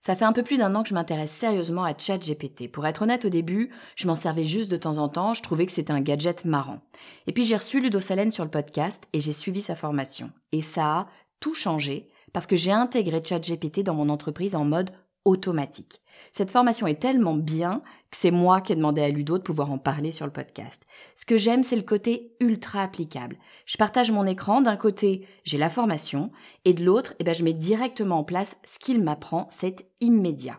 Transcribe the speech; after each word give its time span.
Ça 0.00 0.14
fait 0.14 0.24
un 0.24 0.32
peu 0.32 0.44
plus 0.44 0.58
d'un 0.58 0.74
an 0.74 0.82
que 0.82 0.88
je 0.88 0.94
m'intéresse 0.94 1.32
sérieusement 1.32 1.84
à 1.84 1.96
ChatGPT. 1.96 2.70
Pour 2.70 2.86
être 2.86 3.02
honnête, 3.02 3.24
au 3.24 3.30
début, 3.30 3.70
je 3.96 4.06
m'en 4.06 4.14
servais 4.14 4.46
juste 4.46 4.70
de 4.70 4.76
temps 4.76 4.98
en 4.98 5.08
temps, 5.08 5.34
je 5.34 5.42
trouvais 5.42 5.66
que 5.66 5.72
c'était 5.72 5.92
un 5.92 6.00
gadget 6.00 6.44
marrant. 6.44 6.80
Et 7.26 7.32
puis 7.32 7.44
j'ai 7.44 7.56
reçu 7.56 7.80
Ludo 7.80 8.00
Salen 8.00 8.30
sur 8.30 8.44
le 8.44 8.50
podcast 8.50 9.08
et 9.12 9.20
j'ai 9.20 9.32
suivi 9.32 9.60
sa 9.60 9.74
formation. 9.74 10.30
Et 10.52 10.62
ça 10.62 10.86
a 10.86 11.06
tout 11.40 11.54
changé 11.54 12.06
parce 12.32 12.46
que 12.46 12.56
j'ai 12.56 12.72
intégré 12.72 13.22
ChatGPT 13.24 13.82
dans 13.82 13.94
mon 13.94 14.08
entreprise 14.08 14.54
en 14.54 14.64
mode 14.64 14.90
automatique. 15.24 16.00
Cette 16.32 16.50
formation 16.50 16.86
est 16.86 17.00
tellement 17.00 17.34
bien 17.34 17.82
que 18.10 18.16
c'est 18.16 18.30
moi 18.30 18.60
qui 18.60 18.72
ai 18.72 18.76
demandé 18.76 19.02
à 19.02 19.08
Ludo 19.08 19.38
de 19.38 19.42
pouvoir 19.42 19.70
en 19.70 19.78
parler 19.78 20.10
sur 20.10 20.26
le 20.26 20.32
podcast. 20.32 20.86
Ce 21.14 21.26
que 21.26 21.36
j'aime, 21.36 21.62
c'est 21.62 21.76
le 21.76 21.82
côté 21.82 22.32
ultra 22.40 22.82
applicable. 22.82 23.38
Je 23.66 23.76
partage 23.76 24.10
mon 24.10 24.26
écran, 24.26 24.60
d'un 24.60 24.76
côté, 24.76 25.26
j'ai 25.44 25.58
la 25.58 25.70
formation, 25.70 26.30
et 26.64 26.74
de 26.74 26.84
l'autre, 26.84 27.14
eh 27.18 27.24
ben, 27.24 27.34
je 27.34 27.44
mets 27.44 27.52
directement 27.52 28.18
en 28.18 28.24
place 28.24 28.56
ce 28.64 28.78
qu'il 28.78 29.02
m'apprend, 29.02 29.46
c'est 29.50 29.88
immédiat. 30.00 30.58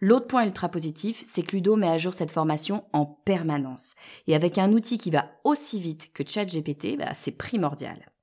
L'autre 0.00 0.26
point 0.26 0.44
ultra 0.44 0.68
positif, 0.68 1.22
c'est 1.26 1.42
que 1.42 1.56
Ludo 1.56 1.76
met 1.76 1.88
à 1.88 1.98
jour 1.98 2.14
cette 2.14 2.30
formation 2.30 2.84
en 2.92 3.06
permanence. 3.06 3.94
Et 4.26 4.34
avec 4.34 4.58
un 4.58 4.72
outil 4.72 4.98
qui 4.98 5.10
va 5.10 5.26
aussi 5.42 5.80
vite 5.80 6.12
que 6.12 6.22
ChatGPT, 6.26 6.96
bah, 6.96 7.14
c'est 7.14 7.36
primordial. 7.36 8.13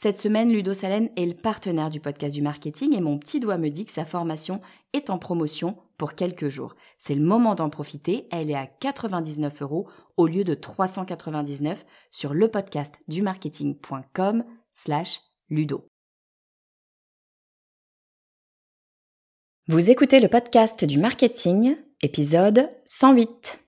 Cette 0.00 0.20
semaine, 0.20 0.52
Ludo 0.52 0.74
Salen 0.74 1.10
est 1.16 1.26
le 1.26 1.34
partenaire 1.34 1.90
du 1.90 1.98
podcast 1.98 2.32
du 2.32 2.40
marketing 2.40 2.96
et 2.96 3.00
mon 3.00 3.18
petit 3.18 3.40
doigt 3.40 3.58
me 3.58 3.68
dit 3.68 3.84
que 3.84 3.90
sa 3.90 4.04
formation 4.04 4.60
est 4.92 5.10
en 5.10 5.18
promotion 5.18 5.76
pour 5.96 6.14
quelques 6.14 6.48
jours. 6.48 6.76
C'est 6.98 7.16
le 7.16 7.20
moment 7.20 7.56
d'en 7.56 7.68
profiter. 7.68 8.28
Elle 8.30 8.48
est 8.52 8.54
à 8.54 8.68
99 8.68 9.60
euros 9.60 9.88
au 10.16 10.28
lieu 10.28 10.44
de 10.44 10.54
399 10.54 11.84
sur 12.12 12.32
le 12.32 12.46
podcast 12.46 13.00
du 13.08 13.22
marketing.com 13.22 14.44
slash 14.72 15.20
Ludo. 15.50 15.88
Vous 19.66 19.90
écoutez 19.90 20.20
le 20.20 20.28
podcast 20.28 20.84
du 20.84 20.98
marketing, 20.98 21.74
épisode 22.02 22.70
108. 22.84 23.67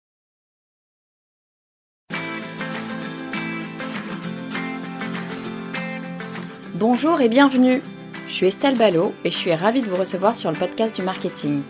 Bonjour 6.81 7.20
et 7.20 7.28
bienvenue. 7.28 7.83
Je 8.27 8.33
suis 8.33 8.47
Estelle 8.47 8.78
Ballot 8.78 9.14
et 9.23 9.31
je 9.31 9.36
suis 9.36 9.53
ravie 9.53 9.83
de 9.83 9.86
vous 9.91 9.97
recevoir 9.97 10.34
sur 10.34 10.50
le 10.50 10.56
podcast 10.56 10.97
du 10.97 11.03
marketing. 11.03 11.62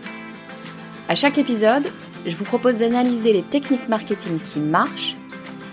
À 1.09 1.15
chaque 1.15 1.37
épisode, 1.37 1.85
je 2.25 2.33
vous 2.33 2.45
propose 2.45 2.79
d'analyser 2.79 3.33
les 3.33 3.43
techniques 3.43 3.89
marketing 3.89 4.39
qui 4.39 4.61
marchent, 4.61 5.15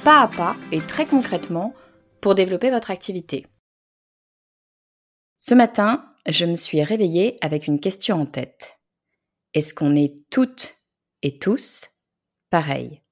pas 0.03 0.23
à 0.23 0.27
pas 0.27 0.57
et 0.73 0.81
très 0.81 1.07
concrètement, 1.07 1.73
pour 2.21 2.35
développer 2.35 2.69
votre 2.71 2.91
activité. 2.91 3.47
Ce 5.39 5.55
matin, 5.55 6.05
je 6.27 6.45
me 6.45 6.57
suis 6.57 6.83
réveillée 6.83 7.39
avec 7.41 7.69
une 7.69 7.79
question 7.79 8.21
en 8.21 8.27
tête. 8.27 8.81
Est-ce 9.55 9.73
qu'on 9.73 9.95
est 9.95 10.17
toutes 10.31 10.75
et 11.23 11.39
tous 11.39 11.91
pareils? 12.51 13.03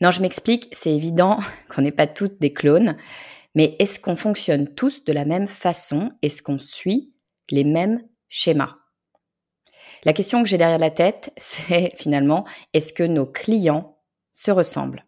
Non, 0.00 0.12
je 0.12 0.20
m'explique, 0.20 0.68
c'est 0.70 0.94
évident 0.94 1.40
qu'on 1.68 1.82
n'est 1.82 1.90
pas 1.90 2.06
toutes 2.06 2.40
des 2.40 2.52
clones, 2.52 2.96
mais 3.56 3.74
est-ce 3.78 3.98
qu'on 3.98 4.14
fonctionne 4.14 4.68
tous 4.68 5.02
de 5.04 5.12
la 5.12 5.24
même 5.24 5.48
façon? 5.48 6.12
Est-ce 6.22 6.42
qu'on 6.42 6.58
suit 6.58 7.14
les 7.50 7.64
mêmes 7.64 8.02
schémas? 8.28 8.76
La 10.04 10.12
question 10.12 10.42
que 10.42 10.48
j'ai 10.48 10.58
derrière 10.58 10.78
la 10.78 10.90
tête, 10.90 11.32
c'est 11.38 11.92
finalement, 11.96 12.46
est-ce 12.74 12.92
que 12.92 13.02
nos 13.02 13.26
clients 13.26 13.98
se 14.32 14.52
ressemblent? 14.52 15.04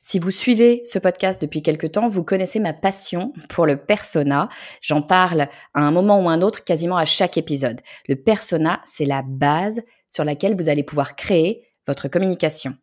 Si 0.00 0.18
vous 0.18 0.30
suivez 0.30 0.80
ce 0.86 0.98
podcast 0.98 1.40
depuis 1.40 1.60
quelque 1.60 1.86
temps, 1.86 2.08
vous 2.08 2.24
connaissez 2.24 2.60
ma 2.60 2.72
passion 2.72 3.34
pour 3.50 3.66
le 3.66 3.76
persona. 3.76 4.48
J'en 4.80 5.02
parle 5.02 5.48
à 5.74 5.82
un 5.82 5.90
moment 5.90 6.18
ou 6.18 6.30
un 6.30 6.40
autre 6.40 6.64
quasiment 6.64 6.96
à 6.96 7.04
chaque 7.04 7.36
épisode. 7.36 7.82
Le 8.08 8.16
persona, 8.16 8.80
c'est 8.86 9.04
la 9.04 9.22
base 9.22 9.82
sur 10.08 10.24
laquelle 10.24 10.56
vous 10.56 10.70
allez 10.70 10.82
pouvoir 10.82 11.14
créer 11.14 11.62
votre 11.86 12.08
communication. 12.08 12.74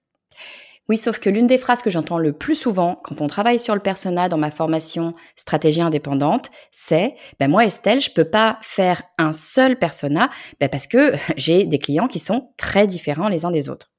Oui, 0.90 0.98
sauf 0.98 1.20
que 1.20 1.30
l'une 1.30 1.48
des 1.48 1.58
phrases 1.58 1.82
que 1.82 1.90
j'entends 1.90 2.18
le 2.18 2.34
plus 2.34 2.56
souvent 2.56 3.00
quand 3.04 3.22
on 3.22 3.28
travaille 3.28 3.60
sur 3.60 3.74
le 3.74 3.80
persona 3.82 4.28
dans 4.28 4.38
ma 4.38 4.52
formation 4.52 5.14
stratégie 5.38 5.82
indépendante, 5.82 6.52
c'est 6.72 7.16
ben 7.40 7.50
moi 7.50 7.66
Estelle, 7.66 8.02
je 8.02 8.12
peux 8.12 8.30
pas 8.30 8.60
faire 8.62 9.02
un 9.18 9.32
seul 9.32 9.80
persona 9.80 10.30
ben 10.60 10.68
parce 10.68 10.88
que 10.88 11.14
j'ai 11.38 11.64
des 11.64 11.80
clients 11.80 12.08
qui 12.08 12.20
sont 12.20 12.52
très 12.58 12.86
différents 12.86 13.30
les 13.30 13.46
uns 13.46 13.52
des 13.52 13.70
autres. 13.70 13.94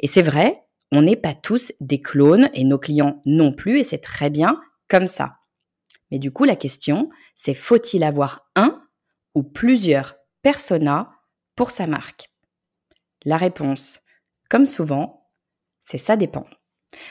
Et 0.00 0.08
c'est 0.08 0.22
vrai, 0.22 0.64
on 0.90 1.02
n'est 1.02 1.16
pas 1.16 1.34
tous 1.34 1.72
des 1.80 2.00
clones 2.00 2.48
et 2.54 2.64
nos 2.64 2.78
clients 2.78 3.20
non 3.26 3.52
plus 3.52 3.78
et 3.78 3.84
c'est 3.84 3.98
très 3.98 4.30
bien 4.30 4.58
comme 4.88 5.06
ça. 5.06 5.36
Mais 6.10 6.18
du 6.18 6.30
coup, 6.30 6.44
la 6.44 6.56
question, 6.56 7.10
c'est 7.34 7.54
faut-il 7.54 8.04
avoir 8.04 8.50
un 8.56 8.82
ou 9.34 9.42
plusieurs 9.42 10.16
personas 10.42 11.10
pour 11.56 11.70
sa 11.70 11.86
marque? 11.86 12.30
La 13.24 13.36
réponse, 13.36 14.00
comme 14.50 14.66
souvent, 14.66 15.21
c'est 15.82 15.98
ça 15.98 16.16
dépend. 16.16 16.46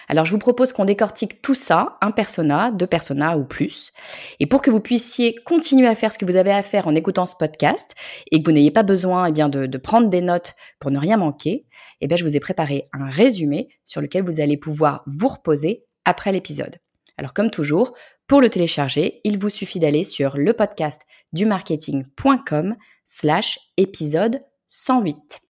Alors 0.08 0.26
je 0.26 0.32
vous 0.32 0.38
propose 0.38 0.74
qu'on 0.74 0.86
décortique 0.86 1.42
tout 1.42 1.56
ça, 1.56 1.98
un 2.02 2.12
persona, 2.12 2.72
deux 2.72 2.88
personas 2.88 3.38
ou 3.38 3.44
plus. 3.44 3.92
Et 4.40 4.46
pour 4.46 4.62
que 4.62 4.70
vous 4.70 4.80
puissiez 4.80 5.36
continuer 5.46 5.88
à 5.88 5.96
faire 5.96 6.12
ce 6.12 6.18
que 6.18 6.26
vous 6.26 6.36
avez 6.36 6.52
à 6.52 6.64
faire 6.64 6.88
en 6.88 6.96
écoutant 6.96 7.26
ce 7.26 7.36
podcast 7.36 7.96
et 8.32 8.42
que 8.42 8.50
vous 8.50 8.54
n'ayez 8.54 8.72
pas 8.72 8.84
besoin 8.84 9.26
eh 9.26 9.32
bien, 9.32 9.50
de, 9.50 9.78
prendre 9.78 10.10
des 10.10 10.22
notes 10.22 10.56
pour 10.80 10.92
ne 10.92 11.00
rien 11.00 11.18
manquer, 11.18 11.66
eh 12.02 12.08
bien, 12.08 12.18
je 12.18 12.24
vous 12.24 12.36
ai 12.36 12.40
préparé 12.40 12.90
un 12.94 13.10
résumé 13.10 13.70
sur 13.84 14.02
lequel 14.02 14.24
vous 14.24 14.40
allez 14.40 14.58
pouvoir 14.58 15.04
vous 15.08 15.28
reposer 15.28 15.86
après 16.06 16.32
l'épisode. 16.32 16.78
Alors 17.18 17.34
comme 17.34 17.52
toujours, 17.52 17.94
pour 18.28 18.42
le 18.42 18.50
télécharger, 18.50 19.22
il 19.24 19.38
vous 19.38 19.50
suffit 19.50 19.80
d'aller 19.80 20.04
sur 20.04 20.38
le 20.38 20.54
podcast 20.54 21.02
du 21.34 21.46
marketing.com 21.46 22.76
slash 23.06 23.60
épisode 23.78 24.42
108. 24.70 25.51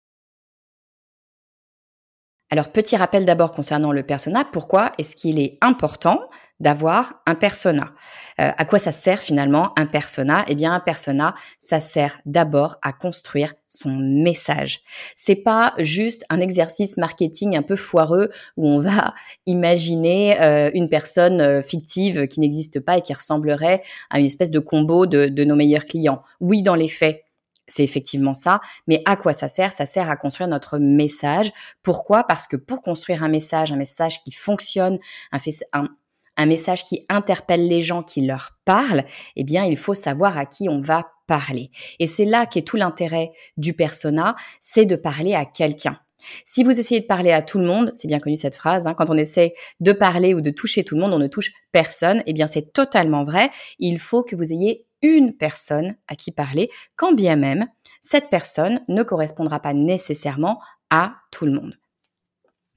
Alors, 2.50 2.70
petit 2.70 2.96
rappel 2.96 3.26
d'abord 3.26 3.52
concernant 3.52 3.92
le 3.92 4.04
persona. 4.04 4.46
Pourquoi 4.50 4.94
est-ce 4.98 5.18
qu'il 5.18 5.38
est 5.38 5.58
important 5.60 6.22
d'avoir 6.62 7.22
un 7.26 7.36
persona? 7.36 7.92
Euh, 8.40 8.52
À 8.58 8.64
quoi 8.64 8.80
ça 8.80 8.94
sert 8.94 9.22
finalement 9.22 9.78
un 9.78 9.86
persona? 9.86 10.46
Eh 10.48 10.56
bien, 10.56 10.74
un 10.74 10.80
persona, 10.80 11.36
ça 11.60 11.82
sert 11.82 12.22
d'abord 12.26 12.78
à 12.82 12.94
construire 12.94 13.54
son 13.68 13.90
message. 13.98 14.80
C'est 15.18 15.44
pas 15.44 15.74
juste 15.80 16.24
un 16.30 16.40
exercice 16.40 16.96
marketing 16.96 17.58
un 17.58 17.64
peu 17.64 17.76
foireux 17.76 18.32
où 18.56 18.66
on 18.70 18.80
va 18.80 19.14
imaginer 19.46 20.40
euh, 20.40 20.72
une 20.74 20.88
personne 20.88 21.42
euh, 21.42 21.62
fictive 21.62 22.28
qui 22.28 22.40
n'existe 22.40 22.80
pas 22.80 22.98
et 22.98 23.02
qui 23.02 23.14
ressemblerait 23.14 23.82
à 24.10 24.20
une 24.22 24.26
espèce 24.26 24.52
de 24.52 24.60
combo 24.60 25.06
de, 25.06 25.26
de 25.28 25.44
nos 25.44 25.56
meilleurs 25.58 25.84
clients. 25.84 26.24
Oui, 26.40 26.62
dans 26.62 26.76
les 26.76 26.88
faits, 26.88 27.26
c'est 27.68 27.84
effectivement 27.84 28.34
ça. 28.34 28.60
Mais 28.88 29.02
à 29.06 29.16
quoi 29.16 29.34
ça 29.34 29.48
sert? 29.48 29.74
Ça 29.74 29.86
sert 29.86 30.10
à 30.10 30.16
construire 30.16 30.48
notre 30.48 30.78
message. 30.80 31.52
Pourquoi? 31.84 32.24
Parce 32.24 32.48
que 32.48 32.56
pour 32.56 32.82
construire 32.82 33.24
un 33.24 33.30
message, 33.30 33.72
un 33.72 33.78
message 33.78 34.24
qui 34.24 34.32
fonctionne, 34.32 35.00
un, 35.32 36.46
message 36.46 36.84
qui 36.84 37.06
interpelle 37.10 37.68
les 37.68 37.82
gens, 37.82 38.04
qui 38.04 38.22
leur 38.22 38.58
parle, 38.66 39.06
eh 39.36 39.44
bien, 39.44 39.66
il 39.66 39.78
faut 39.78 39.94
savoir 39.94 40.38
à 40.38 40.46
qui 40.46 40.70
on 40.70 40.80
va 40.80 41.12
parler. 41.28 41.70
Et 42.00 42.08
c'est 42.08 42.26
là 42.26 42.46
qu'est 42.46 42.62
tout 42.62 42.78
l'intérêt 42.78 43.32
du 43.58 43.74
persona, 43.74 44.36
c'est 44.62 44.86
de 44.86 44.96
parler 44.96 45.36
à 45.36 45.46
quelqu'un. 45.46 46.00
Si 46.46 46.64
vous 46.64 46.80
essayez 46.80 47.02
de 47.02 47.06
parler 47.06 47.32
à 47.32 47.42
tout 47.42 47.60
le 47.60 47.66
monde, 47.66 47.92
c'est 47.94 48.08
bien 48.08 48.20
connu 48.20 48.38
cette 48.38 48.56
phrase, 48.56 48.88
hein, 48.88 48.96
quand 48.96 49.10
on 49.10 49.18
essaie 49.18 49.54
de 49.82 49.92
parler 49.92 50.34
ou 50.34 50.42
de 50.42 50.50
toucher 50.50 50.84
tout 50.84 50.96
le 50.96 51.02
monde, 51.02 51.14
on 51.14 51.20
ne 51.20 51.28
touche 51.28 51.52
personne. 51.72 52.24
Eh 52.26 52.34
bien, 52.34 52.48
c'est 52.48 52.74
totalement 52.74 53.24
vrai. 53.24 53.52
Il 53.78 54.00
faut 54.00 54.24
que 54.24 54.36
vous 54.36 54.52
ayez 54.52 54.87
une 55.02 55.36
personne 55.36 55.96
à 56.08 56.16
qui 56.16 56.32
parler, 56.32 56.70
quand 56.96 57.14
bien 57.14 57.36
même 57.36 57.68
cette 58.02 58.30
personne 58.30 58.82
ne 58.88 59.04
correspondra 59.04 59.60
pas 59.60 59.74
nécessairement 59.74 60.62
à 60.90 61.16
tout 61.32 61.46
le 61.46 61.52
monde. 61.52 61.78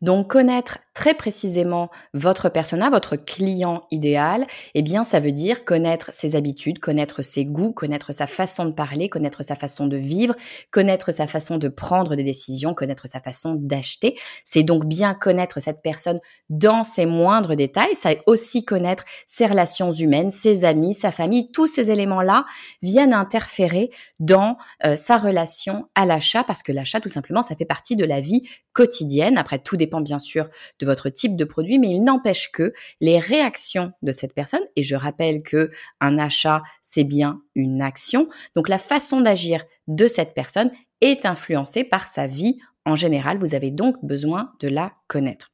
Donc 0.00 0.31
connaître 0.31 0.78
très 0.94 1.14
précisément 1.14 1.90
votre 2.14 2.48
persona, 2.48 2.90
votre 2.90 3.16
client 3.16 3.84
idéal, 3.90 4.46
eh 4.74 4.82
bien 4.82 5.04
ça 5.04 5.20
veut 5.20 5.32
dire 5.32 5.64
connaître 5.64 6.10
ses 6.12 6.36
habitudes, 6.36 6.78
connaître 6.78 7.22
ses 7.22 7.44
goûts, 7.44 7.72
connaître 7.72 8.12
sa 8.12 8.26
façon 8.26 8.64
de 8.64 8.72
parler, 8.72 9.08
connaître 9.08 9.42
sa 9.42 9.54
façon 9.54 9.86
de 9.86 9.96
vivre, 9.96 10.34
connaître 10.70 11.12
sa 11.12 11.26
façon 11.26 11.58
de 11.58 11.69
prendre 11.69 12.16
des 12.16 12.25
décisions, 12.25 12.75
connaître 12.75 13.08
sa 13.08 13.20
façon 13.20 13.54
d'acheter. 13.54 14.19
C'est 14.44 14.62
donc 14.62 14.84
bien 14.84 15.14
connaître 15.14 15.60
cette 15.60 15.82
personne 15.82 16.20
dans 16.48 16.84
ses 16.84 17.06
moindres 17.06 17.54
détails, 17.54 17.94
ça 17.94 18.10
aussi 18.26 18.64
connaître 18.64 19.04
ses 19.26 19.46
relations 19.46 19.93
humaines, 19.93 20.31
ses 20.31 20.64
amis, 20.64 20.94
sa 20.94 21.12
famille, 21.12 21.50
tous 21.52 21.66
ces 21.66 21.90
éléments-là 21.90 22.44
viennent 22.82 23.12
interférer 23.12 23.90
dans 24.19 24.56
euh, 24.84 24.96
sa 24.96 25.19
relation 25.19 25.88
à 25.94 26.06
l'achat 26.06 26.44
parce 26.44 26.62
que 26.62 26.72
l'achat 26.72 27.00
tout 27.00 27.08
simplement 27.08 27.43
ça 27.43 27.54
fait 27.54 27.64
partie 27.64 27.96
de 27.96 28.04
la 28.04 28.20
vie 28.20 28.43
quotidienne. 28.72 29.38
Après 29.38 29.58
tout 29.58 29.76
dépend 29.76 30.00
bien 30.00 30.19
sûr 30.19 30.48
de 30.81 30.87
votre 30.87 31.09
type 31.09 31.37
de 31.37 31.44
produit, 31.44 31.79
mais 31.79 31.88
il 31.88 32.03
n'empêche 32.03 32.50
que 32.50 32.73
les 33.00 33.19
réactions 33.19 33.93
de 34.03 34.12
cette 34.12 34.35
personne, 34.35 34.65
et 34.77 34.82
je 34.82 34.97
rappelle 34.97 35.43
que 35.43 35.71
un 36.00 36.19
achat, 36.19 36.62
c'est 36.82 37.05
bien 37.05 37.43
une 37.55 37.82
action, 37.82 38.29
donc 38.56 38.69
la 38.69 38.79
façon 38.79 39.21
d'agir 39.21 39.65
de 39.87 40.06
cette 40.06 40.35
personne 40.35 40.71
est 41.00 41.27
influencée 41.27 41.85
par 41.85 42.06
sa 42.06 42.27
vie 42.27 42.59
en 42.85 42.97
général. 42.97 43.38
Vous 43.38 43.55
avez 43.55 43.71
donc 43.71 43.97
besoin 44.03 44.53
de 44.61 44.69
la 44.69 44.93
connaître. 45.06 45.50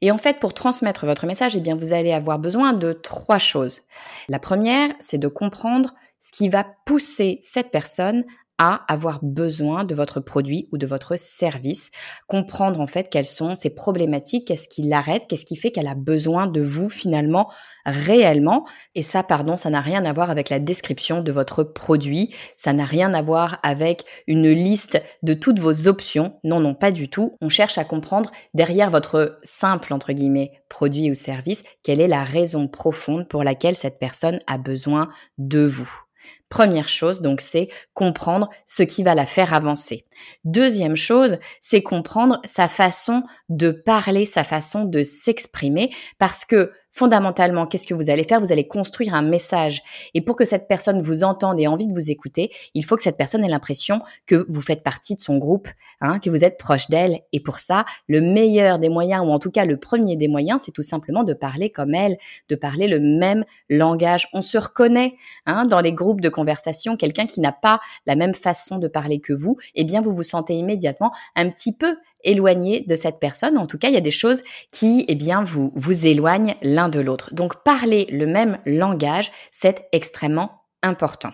Et 0.00 0.10
en 0.10 0.18
fait, 0.18 0.38
pour 0.38 0.54
transmettre 0.54 1.04
votre 1.04 1.26
message, 1.26 1.56
eh 1.56 1.60
bien, 1.60 1.76
vous 1.76 1.92
allez 1.92 2.12
avoir 2.12 2.38
besoin 2.38 2.72
de 2.72 2.92
trois 2.92 3.38
choses. 3.38 3.82
La 4.28 4.38
première, 4.38 4.90
c'est 4.98 5.18
de 5.18 5.28
comprendre 5.28 5.94
ce 6.18 6.32
qui 6.32 6.48
va 6.48 6.66
pousser 6.86 7.38
cette 7.42 7.70
personne 7.70 8.24
à 8.62 8.84
avoir 8.92 9.20
besoin 9.22 9.84
de 9.84 9.94
votre 9.94 10.20
produit 10.20 10.68
ou 10.70 10.76
de 10.76 10.86
votre 10.86 11.18
service, 11.18 11.90
comprendre 12.26 12.78
en 12.78 12.86
fait 12.86 13.08
quelles 13.08 13.24
sont 13.24 13.54
ses 13.54 13.74
problématiques, 13.74 14.48
qu'est-ce 14.48 14.68
qui 14.68 14.82
l'arrête, 14.82 15.22
qu'est-ce 15.26 15.46
qui 15.46 15.56
fait 15.56 15.70
qu'elle 15.70 15.86
a 15.86 15.94
besoin 15.94 16.46
de 16.46 16.60
vous 16.60 16.90
finalement 16.90 17.50
réellement. 17.86 18.66
Et 18.94 19.02
ça, 19.02 19.22
pardon, 19.22 19.56
ça 19.56 19.70
n'a 19.70 19.80
rien 19.80 20.04
à 20.04 20.12
voir 20.12 20.28
avec 20.28 20.50
la 20.50 20.58
description 20.58 21.22
de 21.22 21.32
votre 21.32 21.64
produit, 21.64 22.34
ça 22.54 22.74
n'a 22.74 22.84
rien 22.84 23.14
à 23.14 23.22
voir 23.22 23.58
avec 23.62 24.04
une 24.26 24.50
liste 24.50 25.02
de 25.22 25.32
toutes 25.32 25.58
vos 25.58 25.88
options. 25.88 26.38
Non, 26.44 26.60
non, 26.60 26.74
pas 26.74 26.92
du 26.92 27.08
tout. 27.08 27.38
On 27.40 27.48
cherche 27.48 27.78
à 27.78 27.84
comprendre 27.84 28.30
derrière 28.52 28.90
votre 28.90 29.38
simple, 29.42 29.94
entre 29.94 30.12
guillemets, 30.12 30.52
produit 30.68 31.10
ou 31.10 31.14
service, 31.14 31.64
quelle 31.82 32.02
est 32.02 32.08
la 32.08 32.24
raison 32.24 32.68
profonde 32.68 33.26
pour 33.26 33.42
laquelle 33.42 33.74
cette 33.74 33.98
personne 33.98 34.38
a 34.46 34.58
besoin 34.58 35.08
de 35.38 35.64
vous. 35.64 36.09
Première 36.50 36.88
chose, 36.88 37.22
donc, 37.22 37.40
c'est 37.40 37.68
comprendre 37.94 38.50
ce 38.66 38.82
qui 38.82 39.02
va 39.02 39.14
la 39.14 39.24
faire 39.24 39.54
avancer. 39.54 40.04
Deuxième 40.44 40.96
chose, 40.96 41.38
c'est 41.60 41.82
comprendre 41.82 42.40
sa 42.44 42.68
façon 42.68 43.22
de 43.48 43.70
parler, 43.70 44.26
sa 44.26 44.44
façon 44.44 44.84
de 44.84 45.02
s'exprimer, 45.02 45.90
parce 46.18 46.44
que 46.44 46.72
fondamentalement, 46.92 47.66
qu'est-ce 47.66 47.86
que 47.86 47.94
vous 47.94 48.10
allez 48.10 48.24
faire? 48.24 48.40
Vous 48.40 48.52
allez 48.52 48.66
construire 48.66 49.14
un 49.14 49.22
message. 49.22 49.82
Et 50.14 50.20
pour 50.20 50.36
que 50.36 50.44
cette 50.44 50.68
personne 50.68 51.00
vous 51.00 51.24
entende 51.24 51.58
et 51.60 51.64
ait 51.64 51.66
envie 51.66 51.86
de 51.86 51.92
vous 51.92 52.10
écouter, 52.10 52.50
il 52.74 52.84
faut 52.84 52.96
que 52.96 53.02
cette 53.02 53.16
personne 53.16 53.44
ait 53.44 53.48
l'impression 53.48 54.00
que 54.26 54.46
vous 54.48 54.60
faites 54.60 54.82
partie 54.82 55.14
de 55.14 55.20
son 55.20 55.38
groupe, 55.38 55.68
hein, 56.00 56.18
que 56.18 56.30
vous 56.30 56.44
êtes 56.44 56.58
proche 56.58 56.88
d'elle. 56.88 57.20
Et 57.32 57.40
pour 57.40 57.58
ça, 57.58 57.84
le 58.08 58.20
meilleur 58.20 58.78
des 58.78 58.88
moyens, 58.88 59.24
ou 59.24 59.30
en 59.30 59.38
tout 59.38 59.50
cas 59.50 59.64
le 59.64 59.76
premier 59.76 60.16
des 60.16 60.28
moyens, 60.28 60.62
c'est 60.64 60.72
tout 60.72 60.82
simplement 60.82 61.24
de 61.24 61.34
parler 61.34 61.70
comme 61.70 61.94
elle, 61.94 62.18
de 62.48 62.56
parler 62.56 62.88
le 62.88 63.00
même 63.00 63.44
langage. 63.68 64.28
On 64.32 64.42
se 64.42 64.58
reconnaît 64.58 65.14
hein, 65.46 65.66
dans 65.66 65.80
les 65.80 65.92
groupes 65.92 66.20
de 66.20 66.28
conversation, 66.28 66.96
quelqu'un 66.96 67.26
qui 67.26 67.40
n'a 67.40 67.52
pas 67.52 67.80
la 68.06 68.16
même 68.16 68.34
façon 68.34 68.78
de 68.78 68.88
parler 68.88 69.20
que 69.20 69.32
vous, 69.32 69.56
eh 69.74 69.84
bien 69.84 70.00
vous 70.00 70.12
vous 70.12 70.22
sentez 70.22 70.54
immédiatement 70.54 71.12
un 71.36 71.48
petit 71.50 71.74
peu 71.74 71.96
éloigné 72.24 72.80
de 72.80 72.94
cette 72.94 73.18
personne. 73.18 73.58
En 73.58 73.66
tout 73.66 73.78
cas, 73.78 73.88
il 73.88 73.94
y 73.94 73.98
a 73.98 74.02
des 74.02 74.10
choses 74.10 74.42
qui, 74.70 75.04
eh 75.08 75.14
bien, 75.14 75.42
vous, 75.42 75.72
vous 75.74 76.06
éloignent 76.06 76.54
l'un 76.62 76.88
de 76.88 77.00
l'autre. 77.00 77.34
Donc, 77.34 77.62
parler 77.64 78.06
le 78.10 78.26
même 78.26 78.58
langage, 78.66 79.30
c'est 79.50 79.88
extrêmement 79.92 80.64
important. 80.82 81.32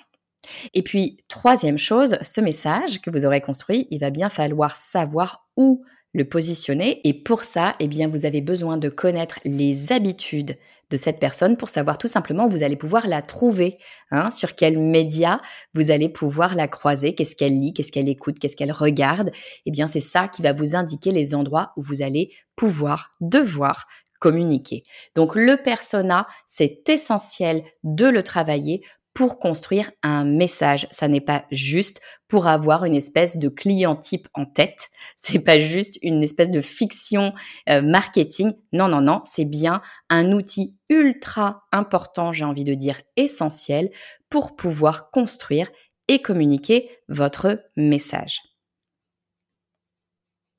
Et 0.75 0.83
puis, 0.83 1.19
troisième 1.29 1.79
chose, 1.79 2.19
ce 2.23 2.41
message 2.41 3.00
que 3.00 3.11
vous 3.11 3.27
aurez 3.27 3.41
construit, 3.41 3.88
il 3.91 4.00
va 4.00 4.11
bien 4.11 4.29
falloir 4.29 4.77
savoir 4.77 5.49
où 5.56 5.85
le 6.12 6.25
positionner. 6.25 7.00
Et 7.06 7.12
pour 7.12 7.44
ça, 7.44 7.73
eh 7.81 7.88
bien, 7.88 8.09
vous 8.09 8.25
avez 8.25 8.41
besoin 8.41 8.77
de 8.77 8.88
connaître 8.88 9.38
les 9.44 9.93
habitudes 9.93 10.56
de 10.91 10.97
cette 10.97 11.19
personne 11.19 11.56
pour 11.56 11.69
savoir 11.69 11.99
tout 11.99 12.09
simplement 12.09 12.47
où 12.47 12.50
vous 12.50 12.62
allez 12.62 12.77
pouvoir 12.77 13.06
la 13.09 13.23
trouver, 13.23 13.79
hein, 14.11 14.31
sur 14.31 14.55
quels 14.55 14.79
médias 14.79 15.41
vous 15.75 15.91
allez 15.91 16.09
pouvoir 16.09 16.55
la 16.55 16.69
croiser, 16.69 17.15
qu'est-ce 17.15 17.35
qu'elle 17.35 17.59
lit, 17.59 17.75
qu'est-ce 17.75 17.93
qu'elle 17.93 18.09
écoute, 18.09 18.38
qu'est-ce 18.38 18.56
qu'elle 18.56 18.73
regarde. 18.73 19.33
Eh 19.67 19.71
bien, 19.71 19.88
c'est 19.88 20.00
ça 20.00 20.29
qui 20.29 20.43
va 20.43 20.53
vous 20.53 20.77
indiquer 20.77 21.12
les 21.12 21.35
endroits 21.35 21.73
où 21.77 21.83
vous 21.83 22.03
allez 22.03 22.33
pouvoir, 22.55 23.15
devoir 23.21 23.87
communiquer. 24.21 24.85
Donc 25.15 25.35
le 25.35 25.56
persona, 25.56 26.27
c'est 26.47 26.88
essentiel 26.88 27.62
de 27.83 28.06
le 28.06 28.23
travailler 28.23 28.83
pour 29.16 29.38
construire 29.38 29.90
un 30.02 30.24
message. 30.24 30.86
Ça 30.90 31.08
n'est 31.08 31.22
pas 31.22 31.46
juste 31.50 32.02
pour 32.28 32.48
avoir 32.48 32.84
une 32.84 32.94
espèce 32.94 33.38
de 33.38 33.48
client 33.48 33.96
type 33.96 34.28
en 34.34 34.44
tête. 34.44 34.90
C'est 35.16 35.38
pas 35.38 35.58
juste 35.58 35.98
une 36.02 36.22
espèce 36.22 36.50
de 36.50 36.60
fiction 36.60 37.32
euh, 37.70 37.80
marketing. 37.80 38.52
Non, 38.74 38.88
non, 38.88 39.00
non. 39.00 39.22
C'est 39.24 39.46
bien 39.46 39.80
un 40.10 40.32
outil 40.32 40.76
ultra 40.90 41.64
important, 41.72 42.30
j'ai 42.32 42.44
envie 42.44 42.64
de 42.64 42.74
dire 42.74 43.00
essentiel 43.16 43.90
pour 44.28 44.54
pouvoir 44.54 45.10
construire 45.10 45.70
et 46.08 46.20
communiquer 46.20 46.90
votre 47.08 47.58
message. 47.74 48.42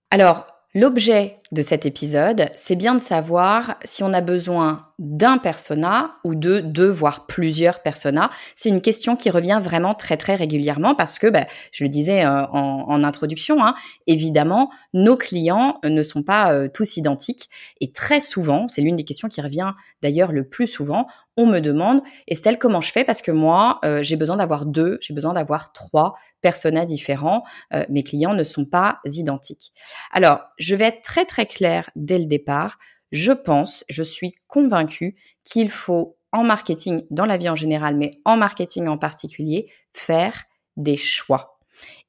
Alors, 0.10 0.48
L'objet 0.80 1.40
de 1.52 1.62
cet 1.62 1.86
épisode, 1.86 2.50
c'est 2.56 2.76
bien 2.76 2.94
de 2.94 3.00
savoir 3.00 3.78
si 3.84 4.04
on 4.04 4.14
a 4.14 4.22
besoin 4.22 4.82
d'un 5.00 5.38
persona 5.38 6.16
ou 6.24 6.34
de 6.34 6.60
deux, 6.60 6.90
voire 6.90 7.28
plusieurs 7.28 7.84
personas. 7.84 8.32
C'est 8.56 8.70
une 8.70 8.82
question 8.82 9.16
qui 9.16 9.30
revient 9.30 9.60
vraiment 9.64 9.94
très 9.94 10.18
très 10.18 10.36
régulièrement 10.36 10.96
parce 10.96 11.20
que, 11.20 11.28
bah, 11.28 11.46
je 11.72 11.84
le 11.84 11.90
disais 11.90 12.26
euh, 12.26 12.46
en, 12.48 13.04
introduction, 13.04 13.64
hein, 13.64 13.76
évidemment, 14.08 14.72
nos 14.94 15.16
clients 15.16 15.80
ne 15.84 16.02
sont 16.02 16.24
pas 16.24 16.52
euh, 16.52 16.68
tous 16.68 16.98
identiques 16.98 17.48
et 17.80 17.92
très 17.92 18.22
souvent, 18.22 18.68
c'est 18.68 18.82
l'une 18.82 18.96
des 18.96 19.04
questions 19.04 19.28
qui 19.28 19.40
revient 19.40 19.74
d'ailleurs 20.02 20.32
le 20.32 20.48
plus 20.48 20.68
souvent, 20.68 21.08
on 21.40 21.46
me 21.46 21.60
demande, 21.60 22.02
Estelle, 22.28 22.58
comment 22.58 22.82
je 22.82 22.92
fais? 22.92 23.04
Parce 23.04 23.22
que 23.22 23.30
moi, 23.30 23.80
euh, 23.86 24.02
j'ai 24.02 24.16
besoin 24.16 24.38
d'avoir 24.38 24.66
deux, 24.66 24.98
j'ai 25.02 25.14
besoin 25.14 25.34
d'avoir 25.34 25.72
trois 25.72 26.16
personas 26.42 26.86
différents. 26.86 27.44
Mes 27.90 28.04
clients 28.04 28.34
ne 28.34 28.44
sont 28.44 28.66
pas 28.66 29.00
identiques. 29.06 29.72
Alors, 30.12 30.40
je 30.58 30.76
vais 30.76 30.86
être 30.86 31.02
très 31.02 31.26
très 31.26 31.37
claire 31.46 31.90
dès 31.96 32.18
le 32.18 32.26
départ. 32.26 32.78
Je 33.12 33.32
pense, 33.32 33.86
je 33.90 34.04
suis 34.04 34.34
convaincue 34.48 35.16
qu'il 35.44 35.70
faut 35.70 36.18
en 36.32 36.44
marketing, 36.44 37.06
dans 37.10 37.26
la 37.26 37.38
vie 37.38 37.50
en 37.50 37.56
général, 37.56 37.96
mais 37.96 38.12
en 38.26 38.38
marketing 38.38 38.88
en 38.88 38.98
particulier, 38.98 39.72
faire 39.94 40.44
des 40.76 40.98
choix. 40.98 41.60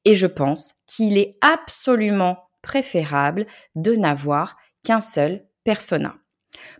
Et 0.05 0.15
je 0.15 0.27
pense 0.27 0.75
qu'il 0.87 1.19
est 1.19 1.37
absolument 1.41 2.51
préférable 2.63 3.47
de 3.75 3.95
n'avoir 3.95 4.57
qu'un 4.85 5.01
seul 5.01 5.47
persona. 5.65 6.17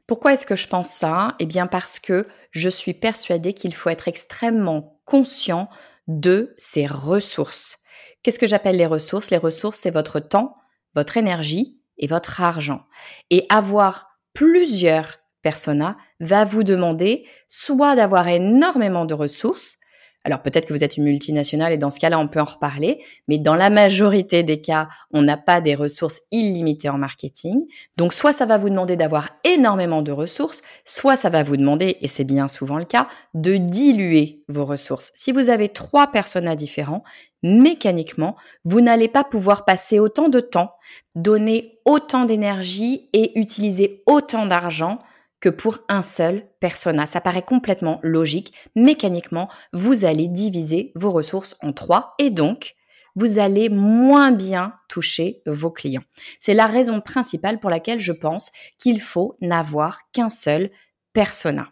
Pourquoi 0.07 0.33
est-ce 0.33 0.47
que 0.47 0.57
je 0.57 0.67
pense 0.67 0.91
ça? 0.91 1.37
Eh 1.39 1.47
bien 1.47 1.67
parce 1.67 1.99
que 2.01 2.27
je 2.51 2.69
suis 2.69 2.95
persuadée 2.95 3.53
qu'il 3.53 3.75
faut 3.75 3.91
être 3.91 4.09
extrêmement 4.09 5.01
conscient 5.05 5.69
de 6.07 6.55
ses 6.59 6.87
ressources. 6.87 7.79
Qu'est-ce 8.23 8.39
que 8.39 8.47
j'appelle 8.47 8.77
les 8.77 8.87
ressources? 8.87 9.31
Les 9.31 9.37
ressources, 9.37 9.79
c'est 9.79 9.91
votre 9.91 10.21
temps, 10.21 10.57
votre 10.95 11.17
énergie 11.17 11.78
et 11.99 12.07
votre 12.07 12.41
argent. 12.41 12.85
Et 13.31 13.47
avoir 13.49 14.19
plusieurs 14.35 15.19
personas 15.43 15.97
va 16.21 16.45
vous 16.45 16.63
demander 16.63 17.27
soit 17.49 17.97
d'avoir 17.97 18.29
énormément 18.29 19.05
de 19.05 19.15
ressources, 19.15 19.78
alors 20.25 20.43
peut-être 20.43 20.67
que 20.67 20.73
vous 20.73 20.85
êtes 20.85 20.97
une 20.97 21.05
multinationale 21.05 21.73
et 21.73 21.79
dans 21.79 21.91
ce 21.91 22.01
cas-là, 22.01 22.19
on 22.19 22.29
peut 22.29 22.41
en 22.41 22.45
reparler, 22.45 23.03
mais 23.29 23.39
dans 23.39 23.55
la 23.55 23.71
majorité 23.71 24.43
des 24.43 24.61
cas, 24.61 24.89
on 25.13 25.23
n'a 25.23 25.37
pas 25.37 25.61
des 25.61 25.75
ressources 25.75 26.23
illimitées 26.33 26.89
en 26.89 26.99
marketing. 26.99 27.67
Donc 27.97 28.13
soit 28.13 28.33
ça 28.33 28.45
va 28.45 28.59
vous 28.59 28.69
demander 28.69 28.97
d'avoir 28.97 29.31
énormément 29.45 30.03
de 30.03 30.13
ressources, 30.13 30.63
soit 30.85 31.17
ça 31.17 31.31
va 31.31 31.43
vous 31.43 31.57
demander, 31.57 31.97
et 32.01 32.09
c'est 32.09 32.25
bien 32.25 32.49
souvent 32.49 32.79
le 32.79 32.85
cas, 32.85 33.09
de 33.35 33.57
diluer 33.57 34.43
vos 34.49 34.65
ressources. 34.65 35.13
Si 35.15 35.33
vous 35.33 35.49
avez 35.49 35.69
trois 35.69 36.09
personnages 36.09 36.57
différents, 36.57 37.05
mécaniquement, 37.43 38.37
vous 38.65 38.81
n'allez 38.81 39.09
pas 39.09 39.25
pouvoir 39.25 39.65
passer 39.65 39.99
autant 40.01 40.29
de 40.29 40.41
temps, 40.41 40.75
donner 41.15 41.79
autant 41.85 42.25
d'énergie 42.25 43.09
et 43.13 43.39
utiliser 43.39 44.03
autant 44.07 44.47
d'argent 44.47 44.99
que 45.41 45.49
pour 45.49 45.79
un 45.89 46.03
seul 46.03 46.49
persona. 46.61 47.07
Ça 47.07 47.21
paraît 47.21 47.43
complètement 47.43 48.01
logique. 48.03 48.55
Mécaniquement, 48.75 49.49
vous 49.73 50.05
allez 50.05 50.29
diviser 50.29 50.93
vos 50.95 51.11
ressources 51.11 51.57
en 51.63 51.73
trois 51.73 52.15
et 52.19 52.31
donc, 52.31 52.75
vous 53.15 53.39
allez 53.39 53.69
moins 53.69 54.31
bien 54.31 54.75
toucher 54.89 55.43
vos 55.47 55.71
clients. 55.71 56.05
C'est 56.39 56.55
la 56.55 56.67
raison 56.67 57.01
principale 57.01 57.59
pour 57.59 57.71
laquelle 57.71 57.99
je 57.99 58.13
pense 58.13 58.53
qu'il 58.79 59.01
faut 59.01 59.37
n'avoir 59.41 60.11
qu'un 60.13 60.29
seul 60.29 60.71
persona. 61.13 61.69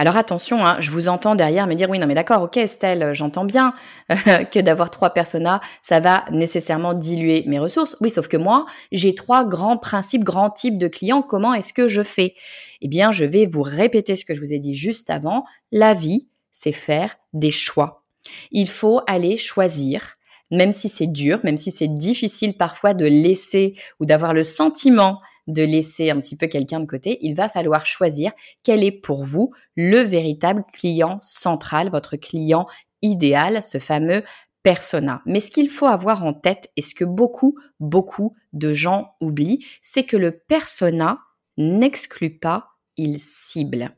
Alors 0.00 0.16
attention, 0.16 0.64
hein, 0.64 0.76
je 0.78 0.92
vous 0.92 1.08
entends 1.08 1.34
derrière 1.34 1.66
me 1.66 1.74
dire 1.74 1.90
oui 1.90 1.98
non 1.98 2.06
mais 2.06 2.14
d'accord, 2.14 2.42
ok 2.42 2.56
Estelle, 2.56 3.14
j'entends 3.14 3.44
bien 3.44 3.74
que 4.08 4.60
d'avoir 4.60 4.90
trois 4.90 5.10
personas, 5.10 5.60
ça 5.82 5.98
va 5.98 6.24
nécessairement 6.30 6.94
diluer 6.94 7.42
mes 7.48 7.58
ressources. 7.58 7.96
Oui, 8.00 8.08
sauf 8.08 8.28
que 8.28 8.36
moi, 8.36 8.64
j'ai 8.92 9.16
trois 9.16 9.44
grands 9.44 9.76
principes, 9.76 10.22
grands 10.22 10.50
types 10.50 10.78
de 10.78 10.86
clients. 10.86 11.20
Comment 11.20 11.52
est-ce 11.52 11.72
que 11.72 11.88
je 11.88 12.04
fais? 12.04 12.36
Eh 12.80 12.86
bien, 12.86 13.10
je 13.10 13.24
vais 13.24 13.46
vous 13.46 13.62
répéter 13.62 14.14
ce 14.14 14.24
que 14.24 14.34
je 14.34 14.40
vous 14.40 14.54
ai 14.54 14.60
dit 14.60 14.74
juste 14.74 15.10
avant. 15.10 15.44
La 15.72 15.94
vie, 15.94 16.28
c'est 16.52 16.70
faire 16.70 17.16
des 17.32 17.50
choix. 17.50 18.04
Il 18.52 18.68
faut 18.68 19.00
aller 19.08 19.36
choisir 19.36 20.14
même 20.50 20.72
si 20.72 20.88
c'est 20.88 21.08
dur, 21.08 21.40
même 21.42 21.56
si 21.56 21.70
c'est 21.70 21.88
difficile 21.88 22.56
parfois 22.56 22.94
de 22.94 23.04
laisser 23.04 23.74
ou 24.00 24.06
d'avoir 24.06 24.32
le 24.32 24.44
sentiment 24.44 25.20
de 25.48 25.62
laisser 25.64 26.10
un 26.10 26.20
petit 26.20 26.36
peu 26.36 26.46
quelqu'un 26.46 26.78
de 26.78 26.86
côté, 26.86 27.18
il 27.22 27.34
va 27.34 27.48
falloir 27.48 27.84
choisir 27.86 28.30
quel 28.62 28.84
est 28.84 28.92
pour 28.92 29.24
vous 29.24 29.50
le 29.74 29.98
véritable 29.98 30.64
client 30.72 31.18
central, 31.20 31.90
votre 31.90 32.16
client 32.16 32.66
idéal, 33.02 33.62
ce 33.62 33.78
fameux 33.78 34.22
persona. 34.62 35.22
Mais 35.26 35.40
ce 35.40 35.50
qu'il 35.50 35.70
faut 35.70 35.86
avoir 35.86 36.24
en 36.24 36.32
tête 36.32 36.70
et 36.76 36.82
ce 36.82 36.94
que 36.94 37.04
beaucoup, 37.04 37.56
beaucoup 37.80 38.36
de 38.52 38.72
gens 38.72 39.14
oublient, 39.20 39.64
c'est 39.82 40.04
que 40.04 40.16
le 40.16 40.32
persona 40.32 41.18
n'exclut 41.56 42.38
pas, 42.38 42.68
il 42.96 43.18
cible. 43.18 43.90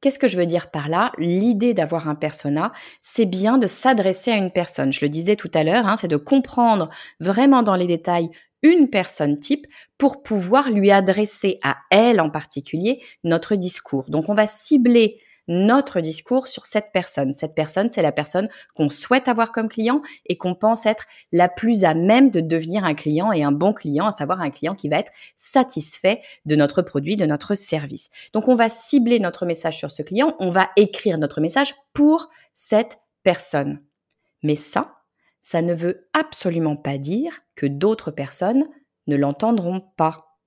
Qu'est-ce 0.00 0.18
que 0.18 0.28
je 0.28 0.36
veux 0.36 0.46
dire 0.46 0.70
par 0.70 0.88
là? 0.88 1.12
L'idée 1.18 1.74
d'avoir 1.74 2.08
un 2.08 2.14
persona, 2.14 2.72
c'est 3.00 3.26
bien 3.26 3.58
de 3.58 3.66
s'adresser 3.66 4.32
à 4.32 4.36
une 4.36 4.50
personne. 4.50 4.92
Je 4.92 5.04
le 5.04 5.08
disais 5.08 5.36
tout 5.36 5.50
à 5.54 5.64
l'heure, 5.64 5.86
hein, 5.86 5.96
c'est 5.96 6.08
de 6.08 6.16
comprendre 6.16 6.90
vraiment 7.20 7.62
dans 7.62 7.76
les 7.76 7.86
détails 7.86 8.30
une 8.64 8.90
personne 8.90 9.38
type 9.38 9.66
pour 9.98 10.24
pouvoir 10.24 10.70
lui 10.70 10.90
adresser 10.90 11.60
à 11.62 11.76
elle 11.90 12.20
en 12.20 12.30
particulier 12.30 13.00
notre 13.22 13.54
discours. 13.54 14.10
Donc 14.10 14.28
on 14.28 14.34
va 14.34 14.48
cibler 14.48 15.20
notre 15.46 16.00
discours 16.00 16.46
sur 16.46 16.66
cette 16.66 16.90
personne. 16.92 17.32
Cette 17.32 17.54
personne, 17.54 17.90
c'est 17.90 18.02
la 18.02 18.12
personne 18.12 18.48
qu'on 18.74 18.88
souhaite 18.88 19.28
avoir 19.28 19.52
comme 19.52 19.68
client 19.68 20.00
et 20.26 20.36
qu'on 20.38 20.54
pense 20.54 20.86
être 20.86 21.04
la 21.32 21.48
plus 21.48 21.84
à 21.84 21.94
même 21.94 22.30
de 22.30 22.40
devenir 22.40 22.84
un 22.84 22.94
client 22.94 23.30
et 23.30 23.42
un 23.42 23.52
bon 23.52 23.72
client, 23.72 24.06
à 24.06 24.12
savoir 24.12 24.40
un 24.40 24.50
client 24.50 24.74
qui 24.74 24.88
va 24.88 24.98
être 24.98 25.12
satisfait 25.36 26.22
de 26.46 26.56
notre 26.56 26.82
produit, 26.82 27.16
de 27.16 27.26
notre 27.26 27.54
service. 27.54 28.08
Donc 28.32 28.48
on 28.48 28.54
va 28.54 28.70
cibler 28.70 29.18
notre 29.20 29.46
message 29.46 29.76
sur 29.76 29.90
ce 29.90 30.02
client, 30.02 30.34
on 30.40 30.50
va 30.50 30.70
écrire 30.76 31.18
notre 31.18 31.40
message 31.40 31.74
pour 31.92 32.30
cette 32.54 32.98
personne. 33.22 33.82
Mais 34.42 34.56
ça, 34.56 34.93
ça 35.44 35.60
ne 35.60 35.74
veut 35.74 36.08
absolument 36.14 36.74
pas 36.74 36.96
dire 36.96 37.40
que 37.54 37.66
d'autres 37.66 38.10
personnes 38.10 38.66
ne 39.06 39.14
l'entendront 39.14 39.80
pas. 39.94 40.38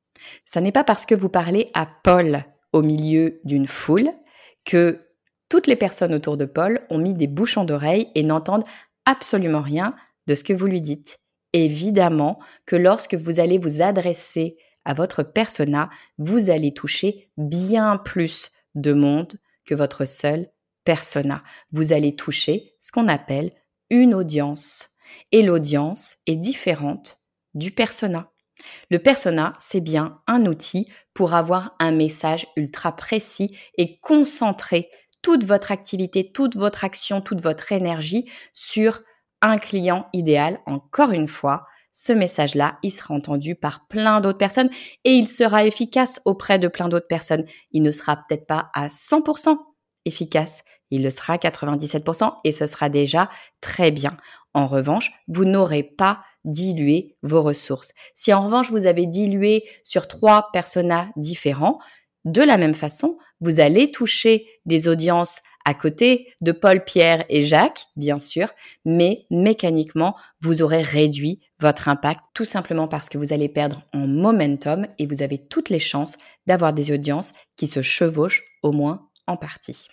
Ça 0.47 0.59
n'est 0.59 0.71
pas 0.71 0.83
parce 0.83 1.05
que 1.05 1.13
vous 1.13 1.29
parlez 1.29 1.69
à 1.75 1.87
Paul 2.03 2.43
au 2.73 2.81
milieu 2.81 3.39
d'une 3.43 3.67
foule 3.67 4.09
que 4.65 5.07
toutes 5.49 5.67
les 5.67 5.75
personnes 5.75 6.15
autour 6.15 6.35
de 6.35 6.45
Paul 6.45 6.81
ont 6.89 6.97
mis 6.97 7.13
des 7.13 7.27
bouchons 7.27 7.63
d'oreilles 7.63 8.09
et 8.15 8.23
n'entendent 8.23 8.65
absolument 9.05 9.61
rien 9.61 9.95
de 10.25 10.33
ce 10.33 10.43
que 10.43 10.53
vous 10.53 10.65
lui 10.65 10.81
dites. 10.81 11.19
Évidemment 11.53 12.39
que 12.65 12.75
lorsque 12.75 13.13
vous 13.13 13.39
allez 13.39 13.59
vous 13.59 13.83
adresser 13.83 14.57
à 14.83 14.95
votre 14.95 15.21
persona, 15.21 15.91
vous 16.17 16.49
allez 16.49 16.73
toucher 16.73 17.29
bien 17.37 17.97
plus 17.97 18.51
de 18.73 18.93
monde 18.93 19.35
que 19.63 19.75
votre 19.75 20.05
seul 20.05 20.49
persona. 20.85 21.43
Vous 21.71 21.93
allez 21.93 22.15
toucher 22.15 22.73
ce 22.79 22.91
qu'on 22.91 23.07
appelle 23.07 23.51
une 23.89 24.13
audience. 24.13 24.89
Et 25.31 25.41
l'audience 25.41 26.17
est 26.25 26.35
différente 26.35 27.17
du 27.53 27.71
persona. 27.71 28.31
Le 28.89 28.99
persona, 28.99 29.53
c'est 29.59 29.81
bien 29.81 30.21
un 30.27 30.45
outil 30.45 30.87
pour 31.13 31.33
avoir 31.33 31.75
un 31.79 31.91
message 31.91 32.47
ultra 32.55 32.95
précis 32.95 33.57
et 33.77 33.99
concentrer 33.99 34.89
toute 35.21 35.45
votre 35.45 35.71
activité, 35.71 36.31
toute 36.31 36.55
votre 36.55 36.83
action, 36.83 37.21
toute 37.21 37.41
votre 37.41 37.71
énergie 37.71 38.29
sur 38.53 39.01
un 39.41 39.57
client 39.57 40.07
idéal. 40.13 40.59
Encore 40.65 41.11
une 41.11 41.27
fois, 41.27 41.65
ce 41.91 42.13
message-là, 42.13 42.77
il 42.83 42.91
sera 42.91 43.13
entendu 43.13 43.55
par 43.55 43.87
plein 43.87 44.21
d'autres 44.21 44.37
personnes 44.37 44.69
et 45.03 45.11
il 45.13 45.27
sera 45.27 45.65
efficace 45.65 46.21
auprès 46.25 46.59
de 46.59 46.67
plein 46.67 46.89
d'autres 46.89 47.07
personnes. 47.07 47.45
Il 47.71 47.81
ne 47.81 47.91
sera 47.91 48.17
peut-être 48.17 48.45
pas 48.45 48.69
à 48.73 48.87
100% 48.87 49.57
efficace, 50.05 50.63
il 50.91 51.03
le 51.03 51.09
sera 51.09 51.33
à 51.33 51.37
97% 51.37 52.33
et 52.43 52.51
ce 52.51 52.65
sera 52.65 52.89
déjà 52.89 53.29
très 53.61 53.91
bien. 53.91 54.17
En 54.53 54.67
revanche, 54.67 55.11
vous 55.27 55.45
n'aurez 55.45 55.83
pas 55.83 56.21
dilué 56.45 57.15
vos 57.21 57.41
ressources. 57.41 57.93
Si 58.15 58.33
en 58.33 58.43
revanche 58.43 58.71
vous 58.71 58.85
avez 58.85 59.05
dilué 59.05 59.63
sur 59.83 60.07
trois 60.07 60.49
personas 60.51 61.09
différents, 61.15 61.79
de 62.25 62.41
la 62.41 62.57
même 62.57 62.73
façon, 62.73 63.17
vous 63.39 63.59
allez 63.59 63.91
toucher 63.91 64.47
des 64.65 64.87
audiences 64.87 65.41
à 65.67 65.73
côté 65.73 66.33
de 66.39 66.53
Paul, 66.53 66.83
Pierre 66.83 67.25
et 67.27 67.43
Jacques, 67.43 67.87
bien 67.97 68.19
sûr, 68.19 68.53
mais 68.85 69.25
mécaniquement, 69.29 70.15
vous 70.39 70.61
aurez 70.61 70.81
réduit 70.81 71.41
votre 71.59 71.89
impact 71.89 72.21
tout 72.33 72.45
simplement 72.45 72.87
parce 72.87 73.09
que 73.09 73.17
vous 73.17 73.33
allez 73.33 73.49
perdre 73.49 73.81
en 73.93 74.07
momentum 74.07 74.87
et 74.97 75.07
vous 75.07 75.23
avez 75.23 75.37
toutes 75.37 75.69
les 75.69 75.79
chances 75.79 76.17
d'avoir 76.47 76.71
des 76.71 76.93
audiences 76.93 77.33
qui 77.57 77.67
se 77.67 77.81
chevauchent 77.81 78.45
au 78.63 78.71
moins 78.71 79.09
en 79.27 79.35
partie. 79.35 79.89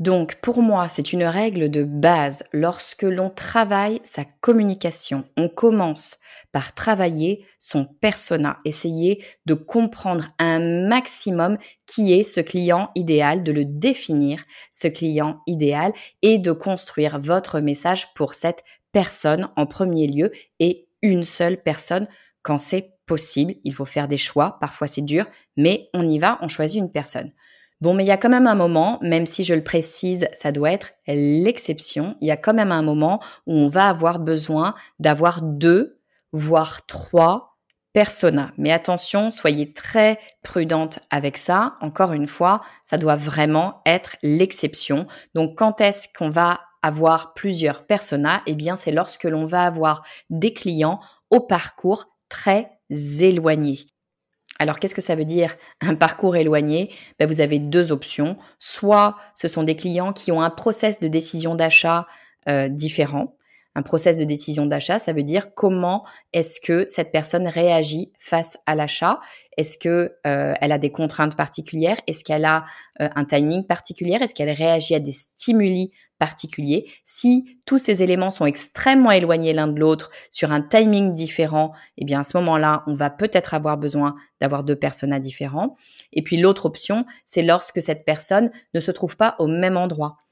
Donc 0.00 0.36
pour 0.40 0.60
moi, 0.60 0.88
c'est 0.88 1.12
une 1.12 1.22
règle 1.22 1.70
de 1.70 1.84
base 1.84 2.42
lorsque 2.52 3.04
l'on 3.04 3.30
travaille 3.30 4.00
sa 4.02 4.24
communication. 4.40 5.24
On 5.36 5.48
commence 5.48 6.18
par 6.50 6.74
travailler 6.74 7.46
son 7.60 7.84
persona, 7.84 8.58
essayer 8.64 9.24
de 9.46 9.54
comprendre 9.54 10.26
un 10.40 10.88
maximum 10.88 11.58
qui 11.86 12.12
est 12.12 12.24
ce 12.24 12.40
client 12.40 12.90
idéal, 12.96 13.44
de 13.44 13.52
le 13.52 13.64
définir, 13.64 14.44
ce 14.72 14.88
client 14.88 15.40
idéal, 15.46 15.92
et 16.22 16.38
de 16.38 16.50
construire 16.50 17.20
votre 17.20 17.60
message 17.60 18.12
pour 18.14 18.34
cette 18.34 18.64
personne 18.90 19.48
en 19.56 19.66
premier 19.66 20.08
lieu 20.08 20.32
et 20.58 20.88
une 21.02 21.24
seule 21.24 21.62
personne 21.62 22.08
quand 22.42 22.58
c'est 22.58 22.94
possible. 23.06 23.54
Il 23.62 23.74
faut 23.74 23.84
faire 23.84 24.08
des 24.08 24.16
choix, 24.16 24.58
parfois 24.60 24.88
c'est 24.88 25.02
dur, 25.02 25.26
mais 25.56 25.88
on 25.94 26.06
y 26.06 26.18
va, 26.18 26.38
on 26.40 26.48
choisit 26.48 26.80
une 26.80 26.90
personne. 26.90 27.32
Bon, 27.80 27.92
mais 27.92 28.04
il 28.04 28.08
y 28.08 28.12
a 28.12 28.16
quand 28.16 28.30
même 28.30 28.46
un 28.46 28.54
moment, 28.54 28.98
même 29.02 29.26
si 29.26 29.44
je 29.44 29.54
le 29.54 29.64
précise, 29.64 30.28
ça 30.32 30.52
doit 30.52 30.72
être 30.72 30.90
l'exception, 31.06 32.16
il 32.20 32.28
y 32.28 32.30
a 32.30 32.36
quand 32.36 32.54
même 32.54 32.72
un 32.72 32.82
moment 32.82 33.20
où 33.46 33.54
on 33.54 33.68
va 33.68 33.88
avoir 33.88 34.18
besoin 34.18 34.74
d'avoir 34.98 35.42
deux, 35.42 36.00
voire 36.32 36.86
trois 36.86 37.58
personas. 37.92 38.50
Mais 38.58 38.72
attention, 38.72 39.30
soyez 39.30 39.72
très 39.72 40.18
prudente 40.42 40.98
avec 41.10 41.36
ça. 41.36 41.76
Encore 41.80 42.12
une 42.12 42.26
fois, 42.26 42.60
ça 42.84 42.96
doit 42.96 43.16
vraiment 43.16 43.80
être 43.86 44.16
l'exception. 44.22 45.06
Donc, 45.34 45.56
quand 45.56 45.80
est-ce 45.80 46.08
qu'on 46.16 46.30
va 46.30 46.60
avoir 46.82 47.34
plusieurs 47.34 47.86
personas? 47.86 48.42
Eh 48.46 48.54
bien, 48.54 48.76
c'est 48.76 48.92
lorsque 48.92 49.24
l'on 49.24 49.46
va 49.46 49.64
avoir 49.64 50.04
des 50.28 50.52
clients 50.52 51.00
au 51.30 51.40
parcours 51.40 52.06
très 52.28 52.70
éloigné. 52.90 53.93
Alors, 54.58 54.78
qu'est-ce 54.78 54.94
que 54.94 55.00
ça 55.00 55.14
veut 55.14 55.24
dire 55.24 55.56
un 55.80 55.94
parcours 55.94 56.36
éloigné? 56.36 56.94
Ben, 57.18 57.26
Vous 57.26 57.40
avez 57.40 57.58
deux 57.58 57.92
options. 57.92 58.36
Soit 58.58 59.16
ce 59.34 59.48
sont 59.48 59.62
des 59.62 59.76
clients 59.76 60.12
qui 60.12 60.32
ont 60.32 60.42
un 60.42 60.50
process 60.50 61.00
de 61.00 61.08
décision 61.08 61.54
d'achat 61.54 62.06
euh, 62.48 62.68
différent. 62.68 63.36
Un 63.74 63.82
process 63.82 64.18
de 64.18 64.24
décision 64.24 64.66
d'achat, 64.66 64.98
ça 64.98 65.12
veut 65.12 65.24
dire 65.24 65.52
comment 65.54 66.04
est-ce 66.32 66.60
que 66.60 66.84
cette 66.86 67.10
personne 67.10 67.48
réagit 67.48 68.12
face 68.18 68.56
à 68.66 68.74
l'achat? 68.74 69.20
Est-ce 69.56 69.78
que 69.78 70.14
euh, 70.26 70.54
elle 70.60 70.72
a 70.72 70.78
des 70.78 70.90
contraintes 70.90 71.36
particulières? 71.36 71.96
Est-ce 72.06 72.22
qu'elle 72.22 72.44
a 72.44 72.64
euh, 73.00 73.08
un 73.16 73.24
timing 73.24 73.66
particulier? 73.66 74.14
Est-ce 74.20 74.34
qu'elle 74.34 74.50
réagit 74.50 74.94
à 74.94 75.00
des 75.00 75.12
stimuli 75.12 75.92
particuliers? 76.18 76.88
Si 77.04 77.58
tous 77.66 77.78
ces 77.78 78.02
éléments 78.02 78.30
sont 78.30 78.46
extrêmement 78.46 79.10
éloignés 79.10 79.52
l'un 79.52 79.66
de 79.66 79.78
l'autre 79.78 80.10
sur 80.30 80.52
un 80.52 80.60
timing 80.60 81.12
différent, 81.12 81.72
eh 81.98 82.04
bien 82.04 82.20
à 82.20 82.22
ce 82.22 82.36
moment-là, 82.38 82.84
on 82.86 82.94
va 82.94 83.10
peut-être 83.10 83.54
avoir 83.54 83.76
besoin 83.76 84.14
d'avoir 84.40 84.62
deux 84.62 84.76
personnes 84.76 85.18
différents. 85.18 85.76
Et 86.12 86.22
puis 86.22 86.36
l'autre 86.36 86.66
option, 86.66 87.06
c'est 87.26 87.42
lorsque 87.42 87.82
cette 87.82 88.04
personne 88.04 88.50
ne 88.72 88.80
se 88.80 88.90
trouve 88.90 89.16
pas 89.16 89.34
au 89.38 89.46
même 89.46 89.76
endroit. 89.76 90.23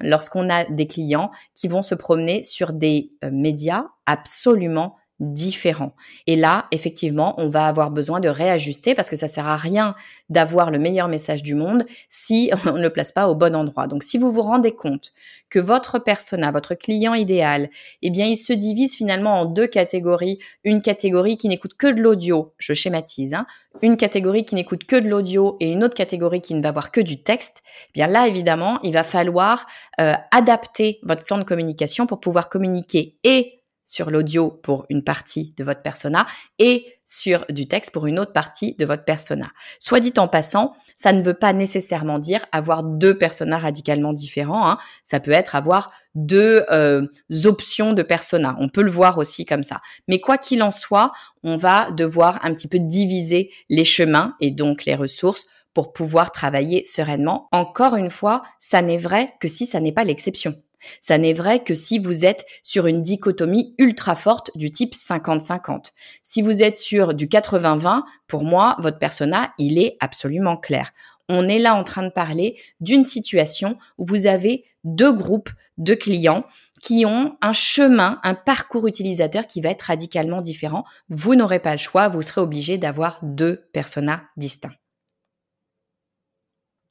Lorsqu'on 0.00 0.50
a 0.50 0.64
des 0.64 0.86
clients 0.86 1.30
qui 1.54 1.68
vont 1.68 1.82
se 1.82 1.94
promener 1.94 2.42
sur 2.42 2.72
des 2.72 3.12
euh, 3.24 3.30
médias 3.32 3.86
absolument 4.06 4.96
différents. 5.22 5.94
Et 6.26 6.34
là, 6.34 6.66
effectivement, 6.72 7.34
on 7.38 7.48
va 7.48 7.66
avoir 7.66 7.90
besoin 7.92 8.18
de 8.18 8.28
réajuster 8.28 8.94
parce 8.94 9.08
que 9.08 9.16
ça 9.16 9.28
sert 9.28 9.46
à 9.46 9.56
rien 9.56 9.94
d'avoir 10.28 10.70
le 10.72 10.80
meilleur 10.80 11.06
message 11.06 11.44
du 11.44 11.54
monde 11.54 11.86
si 12.08 12.50
on 12.66 12.72
ne 12.72 12.82
le 12.82 12.90
place 12.90 13.12
pas 13.12 13.28
au 13.28 13.34
bon 13.34 13.54
endroit. 13.54 13.86
Donc, 13.86 14.02
si 14.02 14.18
vous 14.18 14.32
vous 14.32 14.42
rendez 14.42 14.72
compte 14.72 15.12
que 15.48 15.60
votre 15.60 16.00
persona, 16.00 16.50
votre 16.50 16.74
client 16.74 17.14
idéal, 17.14 17.70
eh 18.02 18.10
bien, 18.10 18.26
il 18.26 18.36
se 18.36 18.52
divise 18.52 18.96
finalement 18.96 19.40
en 19.40 19.44
deux 19.46 19.68
catégories. 19.68 20.38
Une 20.64 20.82
catégorie 20.82 21.36
qui 21.36 21.48
n'écoute 21.48 21.74
que 21.74 21.86
de 21.86 22.00
l'audio, 22.00 22.52
je 22.58 22.74
schématise, 22.74 23.34
hein, 23.34 23.46
une 23.80 23.96
catégorie 23.96 24.44
qui 24.44 24.56
n'écoute 24.56 24.84
que 24.84 24.96
de 24.96 25.08
l'audio 25.08 25.56
et 25.60 25.70
une 25.70 25.84
autre 25.84 25.94
catégorie 25.94 26.40
qui 26.40 26.54
ne 26.54 26.62
va 26.62 26.72
voir 26.72 26.90
que 26.90 27.00
du 27.00 27.22
texte, 27.22 27.62
eh 27.88 27.92
bien 27.94 28.08
là, 28.08 28.26
évidemment, 28.26 28.80
il 28.82 28.92
va 28.92 29.04
falloir 29.04 29.66
euh, 30.00 30.14
adapter 30.32 30.98
votre 31.04 31.24
plan 31.24 31.38
de 31.38 31.44
communication 31.44 32.06
pour 32.06 32.18
pouvoir 32.18 32.48
communiquer 32.48 33.16
et 33.22 33.61
sur 33.92 34.10
l'audio 34.10 34.50
pour 34.50 34.86
une 34.88 35.04
partie 35.04 35.52
de 35.58 35.64
votre 35.64 35.82
persona 35.82 36.26
et 36.58 36.86
sur 37.04 37.44
du 37.50 37.68
texte 37.68 37.90
pour 37.90 38.06
une 38.06 38.18
autre 38.18 38.32
partie 38.32 38.74
de 38.76 38.86
votre 38.86 39.04
persona. 39.04 39.50
Soit 39.80 40.00
dit 40.00 40.14
en 40.16 40.28
passant, 40.28 40.72
ça 40.96 41.12
ne 41.12 41.20
veut 41.20 41.34
pas 41.34 41.52
nécessairement 41.52 42.18
dire 42.18 42.46
avoir 42.52 42.84
deux 42.84 43.18
personas 43.18 43.58
radicalement 43.58 44.14
différents. 44.14 44.66
Hein. 44.66 44.78
Ça 45.02 45.20
peut 45.20 45.30
être 45.30 45.56
avoir 45.56 45.92
deux 46.14 46.64
euh, 46.70 47.06
options 47.44 47.92
de 47.92 48.02
persona. 48.02 48.56
On 48.60 48.70
peut 48.70 48.82
le 48.82 48.90
voir 48.90 49.18
aussi 49.18 49.44
comme 49.44 49.62
ça. 49.62 49.82
Mais 50.08 50.20
quoi 50.20 50.38
qu'il 50.38 50.62
en 50.62 50.70
soit, 50.70 51.12
on 51.42 51.58
va 51.58 51.90
devoir 51.90 52.42
un 52.46 52.54
petit 52.54 52.68
peu 52.68 52.78
diviser 52.78 53.50
les 53.68 53.84
chemins 53.84 54.36
et 54.40 54.50
donc 54.52 54.86
les 54.86 54.94
ressources 54.94 55.44
pour 55.74 55.92
pouvoir 55.92 56.32
travailler 56.32 56.82
sereinement. 56.86 57.48
Encore 57.52 57.96
une 57.96 58.10
fois, 58.10 58.42
ça 58.58 58.80
n'est 58.80 58.96
vrai 58.96 59.34
que 59.38 59.48
si 59.48 59.66
ça 59.66 59.80
n'est 59.80 59.92
pas 59.92 60.04
l'exception. 60.04 60.54
Ça 61.00 61.18
n'est 61.18 61.32
vrai 61.32 61.62
que 61.62 61.74
si 61.74 61.98
vous 61.98 62.24
êtes 62.24 62.44
sur 62.62 62.86
une 62.86 63.02
dichotomie 63.02 63.74
ultra 63.78 64.14
forte 64.14 64.50
du 64.54 64.70
type 64.70 64.94
50-50. 64.94 65.92
Si 66.22 66.42
vous 66.42 66.62
êtes 66.62 66.76
sur 66.76 67.14
du 67.14 67.26
80-20, 67.26 68.02
pour 68.26 68.44
moi, 68.44 68.76
votre 68.78 68.98
persona, 68.98 69.52
il 69.58 69.78
est 69.78 69.96
absolument 70.00 70.56
clair. 70.56 70.92
On 71.28 71.48
est 71.48 71.58
là 71.58 71.74
en 71.74 71.84
train 71.84 72.02
de 72.02 72.10
parler 72.10 72.58
d'une 72.80 73.04
situation 73.04 73.78
où 73.98 74.04
vous 74.04 74.26
avez 74.26 74.64
deux 74.84 75.12
groupes 75.12 75.50
de 75.78 75.94
clients 75.94 76.44
qui 76.82 77.06
ont 77.06 77.36
un 77.40 77.52
chemin, 77.52 78.18
un 78.24 78.34
parcours 78.34 78.88
utilisateur 78.88 79.46
qui 79.46 79.60
va 79.60 79.70
être 79.70 79.82
radicalement 79.82 80.40
différent. 80.40 80.84
Vous 81.08 81.36
n'aurez 81.36 81.60
pas 81.60 81.72
le 81.72 81.78
choix, 81.78 82.08
vous 82.08 82.22
serez 82.22 82.40
obligé 82.40 82.76
d'avoir 82.76 83.20
deux 83.22 83.68
personas 83.72 84.24
distincts. 84.36 84.74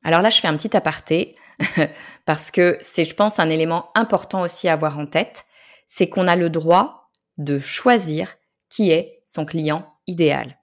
Alors 0.04 0.22
là, 0.22 0.30
je 0.30 0.40
fais 0.40 0.48
un 0.48 0.58
petit 0.58 0.76
aparté 0.76 1.34
parce 2.26 2.52
que 2.52 2.78
c'est, 2.82 3.06
je 3.06 3.16
pense, 3.16 3.40
un 3.40 3.50
élément 3.50 3.90
important 3.96 4.42
aussi 4.42 4.68
à 4.68 4.74
avoir 4.74 4.98
en 4.98 5.06
tête, 5.06 5.46
c'est 5.88 6.10
qu'on 6.10 6.28
a 6.28 6.36
le 6.36 6.50
droit 6.50 7.10
de 7.38 7.60
choisir 7.60 8.36
qui 8.70 8.92
est 8.92 9.24
son 9.26 9.46
client 9.46 9.86
idéal. 10.08 10.58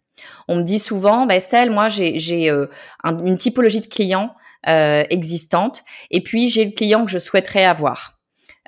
On 0.49 0.57
me 0.57 0.63
dit 0.63 0.79
souvent, 0.79 1.27
bah 1.27 1.37
Estelle, 1.37 1.71
moi 1.71 1.89
j'ai 1.89 2.51
euh, 2.51 2.67
une 3.05 3.39
typologie 3.39 3.81
de 3.81 3.87
clients 3.87 4.35
euh, 4.67 5.05
existante, 5.11 5.85
et 6.11 6.23
puis 6.23 6.49
j'ai 6.49 6.65
le 6.65 6.73
client 6.73 7.05
que 7.05 7.11
je 7.11 7.19
souhaiterais 7.19 7.65
avoir. 7.65 8.19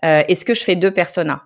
Euh, 0.05 0.23
est-ce 0.29 0.45
que 0.45 0.55
je 0.55 0.63
fais 0.63 0.77
deux 0.77 0.93
personas? 0.93 1.43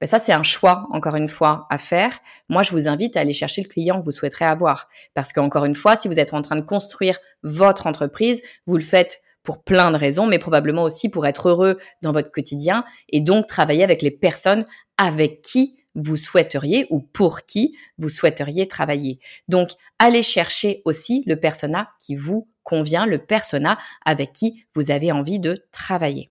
Ben 0.00 0.06
ça, 0.06 0.20
c'est 0.20 0.32
un 0.32 0.44
choix, 0.44 0.86
encore 0.92 1.16
une 1.16 1.28
fois, 1.28 1.66
à 1.70 1.78
faire. 1.78 2.20
Moi, 2.48 2.62
je 2.62 2.70
vous 2.70 2.86
invite 2.86 3.16
à 3.16 3.20
aller 3.20 3.32
chercher 3.32 3.62
le 3.62 3.68
client 3.68 3.98
que 3.98 4.04
vous 4.04 4.12
souhaiterez 4.12 4.44
avoir. 4.44 4.88
Parce 5.12 5.32
qu'encore 5.32 5.64
une 5.64 5.74
fois, 5.74 5.96
si 5.96 6.06
vous 6.06 6.20
êtes 6.20 6.34
en 6.34 6.40
train 6.40 6.54
de 6.54 6.60
construire 6.60 7.18
votre 7.42 7.88
entreprise, 7.88 8.40
vous 8.66 8.76
le 8.76 8.84
faites 8.84 9.20
pour 9.42 9.62
plein 9.62 9.90
de 9.90 9.96
raisons, 9.96 10.26
mais 10.26 10.38
probablement 10.38 10.82
aussi 10.82 11.08
pour 11.08 11.26
être 11.26 11.48
heureux 11.48 11.78
dans 12.02 12.12
votre 12.12 12.30
quotidien 12.30 12.84
et 13.08 13.20
donc 13.20 13.46
travailler 13.46 13.84
avec 13.84 14.02
les 14.02 14.10
personnes 14.10 14.66
avec 14.98 15.42
qui 15.42 15.78
vous 15.94 16.16
souhaiteriez 16.16 16.86
ou 16.90 17.00
pour 17.00 17.44
qui 17.44 17.76
vous 17.98 18.08
souhaiteriez 18.08 18.68
travailler. 18.68 19.18
Donc, 19.48 19.70
allez 19.98 20.22
chercher 20.22 20.82
aussi 20.84 21.24
le 21.26 21.36
persona 21.36 21.90
qui 22.00 22.14
vous 22.14 22.48
convient, 22.62 23.06
le 23.06 23.18
persona 23.18 23.78
avec 24.04 24.32
qui 24.32 24.64
vous 24.74 24.90
avez 24.90 25.12
envie 25.12 25.40
de 25.40 25.66
travailler. 25.72 26.30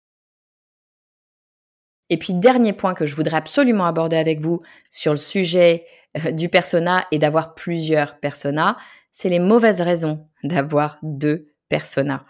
Et 2.09 2.17
puis, 2.17 2.33
dernier 2.33 2.71
point 2.71 2.93
que 2.93 3.05
je 3.05 3.15
voudrais 3.15 3.37
absolument 3.37 3.85
aborder 3.85 4.15
avec 4.15 4.39
vous 4.39 4.61
sur 4.89 5.11
le 5.11 5.17
sujet 5.17 5.85
euh, 6.17 6.31
du 6.31 6.47
persona 6.47 7.05
et 7.11 7.19
d'avoir 7.19 7.53
plusieurs 7.53 8.19
personas, 8.19 8.77
c'est 9.11 9.29
les 9.29 9.39
mauvaises 9.39 9.81
raisons 9.81 10.27
d'avoir 10.43 10.99
deux 11.01 11.47
personas. 11.69 12.23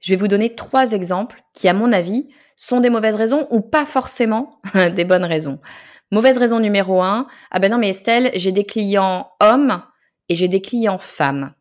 Je 0.00 0.12
vais 0.12 0.16
vous 0.16 0.28
donner 0.28 0.54
trois 0.54 0.92
exemples 0.92 1.42
qui, 1.54 1.68
à 1.68 1.74
mon 1.74 1.92
avis, 1.92 2.28
sont 2.56 2.80
des 2.80 2.90
mauvaises 2.90 3.16
raisons 3.16 3.46
ou 3.50 3.60
pas 3.60 3.86
forcément 3.86 4.60
des 4.94 5.04
bonnes 5.04 5.24
raisons. 5.24 5.60
Mauvaise 6.10 6.38
raison 6.38 6.60
numéro 6.60 7.02
un, 7.02 7.26
ah 7.50 7.58
ben 7.58 7.70
non 7.70 7.78
mais 7.78 7.88
Estelle, 7.88 8.30
j'ai 8.34 8.52
des 8.52 8.64
clients 8.64 9.30
hommes 9.40 9.82
et 10.28 10.36
j'ai 10.36 10.48
des 10.48 10.60
clients 10.60 10.98
femmes. 10.98 11.54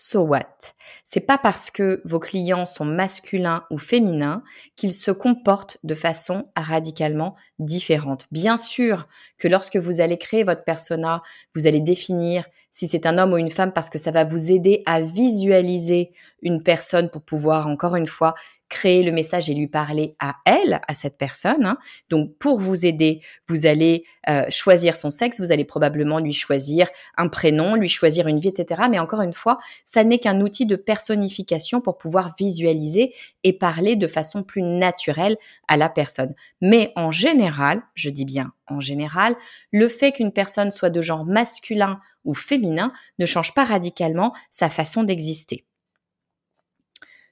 So 0.00 0.20
what? 0.20 0.74
C'est 1.04 1.26
pas 1.26 1.38
parce 1.38 1.72
que 1.72 2.02
vos 2.04 2.20
clients 2.20 2.66
sont 2.66 2.84
masculins 2.84 3.64
ou 3.68 3.78
féminins 3.78 4.44
qu'ils 4.76 4.92
se 4.92 5.10
comportent 5.10 5.78
de 5.82 5.96
façon 5.96 6.52
radicalement 6.54 7.34
différente. 7.58 8.28
Bien 8.30 8.56
sûr 8.56 9.08
que 9.38 9.48
lorsque 9.48 9.76
vous 9.76 10.00
allez 10.00 10.16
créer 10.16 10.44
votre 10.44 10.62
persona, 10.62 11.20
vous 11.56 11.66
allez 11.66 11.80
définir 11.80 12.44
si 12.70 12.86
c'est 12.86 13.06
un 13.06 13.18
homme 13.18 13.32
ou 13.32 13.38
une 13.38 13.50
femme 13.50 13.72
parce 13.72 13.90
que 13.90 13.98
ça 13.98 14.12
va 14.12 14.22
vous 14.22 14.52
aider 14.52 14.84
à 14.86 15.00
visualiser 15.00 16.12
une 16.42 16.62
personne 16.62 17.10
pour 17.10 17.22
pouvoir 17.22 17.66
encore 17.66 17.96
une 17.96 18.06
fois 18.06 18.34
créer 18.68 19.02
le 19.02 19.12
message 19.12 19.48
et 19.48 19.54
lui 19.54 19.66
parler 19.66 20.14
à 20.18 20.36
elle, 20.44 20.80
à 20.86 20.94
cette 20.94 21.18
personne. 21.18 21.64
Hein. 21.64 21.78
Donc 22.10 22.36
pour 22.38 22.60
vous 22.60 22.86
aider, 22.86 23.22
vous 23.48 23.66
allez 23.66 24.04
euh, 24.28 24.44
choisir 24.50 24.96
son 24.96 25.10
sexe, 25.10 25.40
vous 25.40 25.52
allez 25.52 25.64
probablement 25.64 26.18
lui 26.18 26.32
choisir 26.32 26.88
un 27.16 27.28
prénom, 27.28 27.74
lui 27.74 27.88
choisir 27.88 28.28
une 28.28 28.38
vie, 28.38 28.48
etc. 28.48 28.82
Mais 28.90 28.98
encore 28.98 29.22
une 29.22 29.32
fois, 29.32 29.58
ça 29.84 30.04
n'est 30.04 30.18
qu'un 30.18 30.40
outil 30.40 30.66
de 30.66 30.76
personnification 30.76 31.80
pour 31.80 31.98
pouvoir 31.98 32.34
visualiser 32.38 33.14
et 33.44 33.52
parler 33.52 33.96
de 33.96 34.06
façon 34.06 34.42
plus 34.42 34.62
naturelle 34.62 35.36
à 35.68 35.76
la 35.76 35.88
personne. 35.88 36.34
Mais 36.60 36.92
en 36.96 37.10
général, 37.10 37.82
je 37.94 38.10
dis 38.10 38.24
bien 38.24 38.52
en 38.70 38.80
général, 38.80 39.36
le 39.72 39.88
fait 39.88 40.12
qu'une 40.12 40.32
personne 40.32 40.70
soit 40.70 40.90
de 40.90 41.02
genre 41.02 41.24
masculin 41.24 42.00
ou 42.24 42.34
féminin 42.34 42.92
ne 43.18 43.26
change 43.26 43.54
pas 43.54 43.64
radicalement 43.64 44.34
sa 44.50 44.68
façon 44.68 45.02
d'exister. 45.02 45.64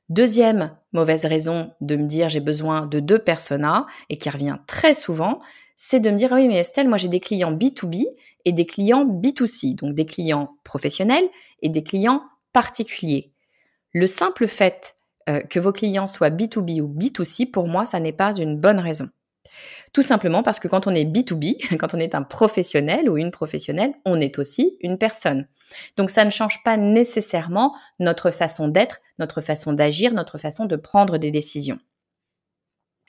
Deuxième 0.08 0.76
mauvaise 0.92 1.24
raison 1.24 1.72
de 1.80 1.96
me 1.96 2.06
dire 2.06 2.28
j'ai 2.28 2.40
besoin 2.40 2.86
de 2.86 3.00
deux 3.00 3.18
personas 3.18 3.86
et 4.08 4.18
qui 4.18 4.30
revient 4.30 4.58
très 4.66 4.94
souvent, 4.94 5.40
c'est 5.74 6.00
de 6.00 6.10
me 6.10 6.16
dire 6.16 6.32
oui 6.32 6.46
mais 6.46 6.58
Estelle, 6.58 6.88
moi 6.88 6.96
j'ai 6.96 7.08
des 7.08 7.20
clients 7.20 7.52
B2B 7.52 8.06
et 8.44 8.52
des 8.52 8.66
clients 8.66 9.04
B2C, 9.04 9.74
donc 9.74 9.94
des 9.94 10.06
clients 10.06 10.56
professionnels 10.62 11.28
et 11.60 11.68
des 11.68 11.82
clients 11.82 12.22
particuliers. 12.52 13.32
Le 13.92 14.06
simple 14.06 14.46
fait 14.46 14.94
euh, 15.28 15.40
que 15.40 15.58
vos 15.58 15.72
clients 15.72 16.06
soient 16.06 16.30
B2B 16.30 16.80
ou 16.80 16.88
B2C, 16.88 17.50
pour 17.50 17.66
moi, 17.66 17.84
ça 17.84 17.98
n'est 17.98 18.12
pas 18.12 18.36
une 18.36 18.56
bonne 18.56 18.78
raison. 18.78 19.08
Tout 19.92 20.02
simplement 20.02 20.42
parce 20.42 20.58
que 20.58 20.68
quand 20.68 20.86
on 20.86 20.94
est 20.94 21.04
B2B, 21.04 21.76
quand 21.78 21.94
on 21.94 21.98
est 21.98 22.14
un 22.14 22.22
professionnel 22.22 23.08
ou 23.08 23.16
une 23.16 23.30
professionnelle, 23.30 23.94
on 24.04 24.20
est 24.20 24.38
aussi 24.38 24.76
une 24.80 24.98
personne. 24.98 25.46
Donc 25.96 26.10
ça 26.10 26.24
ne 26.24 26.30
change 26.30 26.62
pas 26.62 26.76
nécessairement 26.76 27.74
notre 27.98 28.30
façon 28.30 28.68
d'être, 28.68 29.00
notre 29.18 29.40
façon 29.40 29.72
d'agir, 29.72 30.12
notre 30.12 30.38
façon 30.38 30.66
de 30.66 30.76
prendre 30.76 31.18
des 31.18 31.30
décisions. 31.30 31.78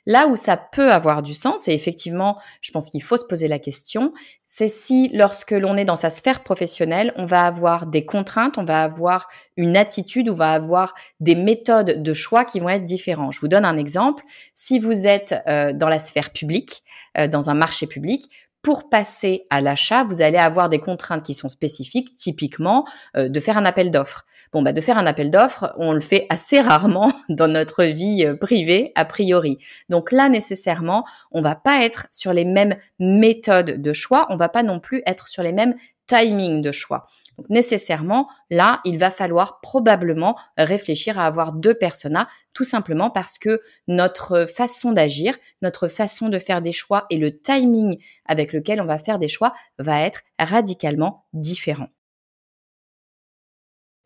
Là 0.07 0.27
où 0.27 0.37
ça 0.37 0.55
peut 0.55 0.93
avoir 0.93 1.21
du 1.21 1.33
sens, 1.33 1.67
et 1.67 1.73
effectivement, 1.73 2.39
je 2.61 2.71
pense 2.71 2.89
qu'il 2.89 3.03
faut 3.03 3.17
se 3.17 3.25
poser 3.25 3.49
la 3.49 3.59
question, 3.59 4.13
c'est 4.45 4.69
si 4.69 5.09
lorsque 5.09 5.51
l'on 5.51 5.75
est 5.75 5.83
dans 5.83 5.97
sa 5.97 6.09
sphère 6.09 6.43
professionnelle, 6.43 7.13
on 7.17 7.25
va 7.25 7.45
avoir 7.45 7.87
des 7.87 8.05
contraintes, 8.05 8.57
on 8.57 8.63
va 8.63 8.83
avoir 8.83 9.27
une 9.57 9.75
attitude, 9.75 10.29
on 10.29 10.33
va 10.33 10.53
avoir 10.53 10.93
des 11.19 11.35
méthodes 11.35 12.01
de 12.01 12.13
choix 12.13 12.45
qui 12.45 12.61
vont 12.61 12.69
être 12.69 12.85
différentes. 12.85 13.33
Je 13.33 13.41
vous 13.41 13.49
donne 13.49 13.65
un 13.65 13.77
exemple. 13.77 14.23
Si 14.55 14.79
vous 14.79 15.07
êtes 15.07 15.35
euh, 15.45 15.73
dans 15.73 15.89
la 15.89 15.99
sphère 15.99 16.31
publique, 16.31 16.83
euh, 17.17 17.27
dans 17.27 17.49
un 17.49 17.53
marché 17.53 17.85
public, 17.85 18.29
pour 18.61 18.89
passer 18.89 19.45
à 19.49 19.59
l'achat, 19.59 20.05
vous 20.05 20.21
allez 20.21 20.37
avoir 20.37 20.69
des 20.69 20.79
contraintes 20.79 21.23
qui 21.23 21.33
sont 21.33 21.49
spécifiques, 21.49 22.15
typiquement 22.15 22.85
euh, 23.17 23.27
de 23.27 23.39
faire 23.41 23.57
un 23.57 23.65
appel 23.65 23.91
d'offres. 23.91 24.25
Bon, 24.53 24.61
bah, 24.61 24.73
de 24.73 24.81
faire 24.81 24.97
un 24.97 25.05
appel 25.05 25.31
d'offres, 25.31 25.73
on 25.77 25.93
le 25.93 25.99
fait 25.99 26.25
assez 26.29 26.61
rarement 26.61 27.11
dans 27.29 27.47
notre 27.47 27.83
vie 27.83 28.25
euh, 28.25 28.35
privée, 28.35 28.91
a 28.95 29.05
priori. 29.05 29.57
Donc 29.89 30.11
là, 30.11 30.29
nécessairement, 30.29 31.05
on 31.31 31.41
va 31.41 31.55
pas 31.55 31.83
être 31.83 32.07
sur 32.11 32.33
les 32.33 32.45
mêmes 32.45 32.75
méthodes 32.99 33.81
de 33.81 33.93
choix, 33.93 34.27
on 34.29 34.35
va 34.35 34.49
pas 34.49 34.63
non 34.63 34.79
plus 34.79 35.01
être 35.05 35.27
sur 35.27 35.43
les 35.43 35.53
mêmes 35.53 35.75
timings 36.07 36.61
de 36.61 36.71
choix. 36.71 37.07
Donc 37.37 37.49
nécessairement, 37.49 38.27
là, 38.49 38.81
il 38.85 38.97
va 38.97 39.11
falloir 39.11 39.59
probablement 39.61 40.37
réfléchir 40.57 41.19
à 41.19 41.25
avoir 41.25 41.53
deux 41.53 41.75
personas, 41.75 42.27
tout 42.53 42.63
simplement 42.63 43.11
parce 43.11 43.37
que 43.37 43.61
notre 43.87 44.45
façon 44.45 44.91
d'agir, 44.91 45.35
notre 45.61 45.87
façon 45.87 46.29
de 46.29 46.39
faire 46.39 46.61
des 46.61 46.71
choix 46.71 47.05
et 47.09 47.17
le 47.17 47.37
timing 47.37 47.97
avec 48.25 48.53
lequel 48.53 48.81
on 48.81 48.85
va 48.85 48.97
faire 48.97 49.19
des 49.19 49.27
choix 49.27 49.53
va 49.77 50.01
être 50.01 50.21
radicalement 50.39 51.25
différent. 51.33 51.89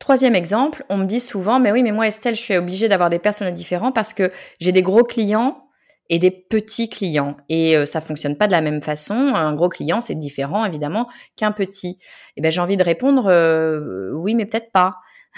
Troisième 0.02 0.34
exemple, 0.34 0.84
on 0.88 0.96
me 0.96 1.04
dit 1.04 1.20
souvent, 1.20 1.60
mais 1.60 1.70
oui, 1.70 1.84
mais 1.84 1.92
moi 1.92 2.08
Estelle, 2.08 2.34
je 2.34 2.40
suis 2.40 2.56
obligée 2.56 2.88
d'avoir 2.88 3.08
des 3.08 3.20
personnes 3.20 3.54
différents 3.54 3.92
parce 3.92 4.12
que 4.12 4.32
j'ai 4.58 4.72
des 4.72 4.82
gros 4.82 5.04
clients 5.04 5.68
et 6.08 6.18
des 6.18 6.32
petits 6.32 6.88
clients. 6.88 7.36
Et 7.48 7.76
euh, 7.76 7.86
ça 7.86 8.00
fonctionne 8.00 8.36
pas 8.36 8.48
de 8.48 8.52
la 8.52 8.62
même 8.62 8.82
façon. 8.82 9.14
Un 9.14 9.54
gros 9.54 9.68
client, 9.68 10.00
c'est 10.00 10.16
différent 10.16 10.64
évidemment 10.64 11.08
qu'un 11.36 11.52
petit. 11.52 11.90
Et 11.90 11.98
eh 12.38 12.40
ben 12.40 12.50
j'ai 12.50 12.60
envie 12.60 12.76
de 12.76 12.82
répondre 12.82 13.28
euh, 13.28 14.10
oui, 14.12 14.34
mais 14.34 14.44
peut-être 14.44 14.72
pas, 14.72 14.96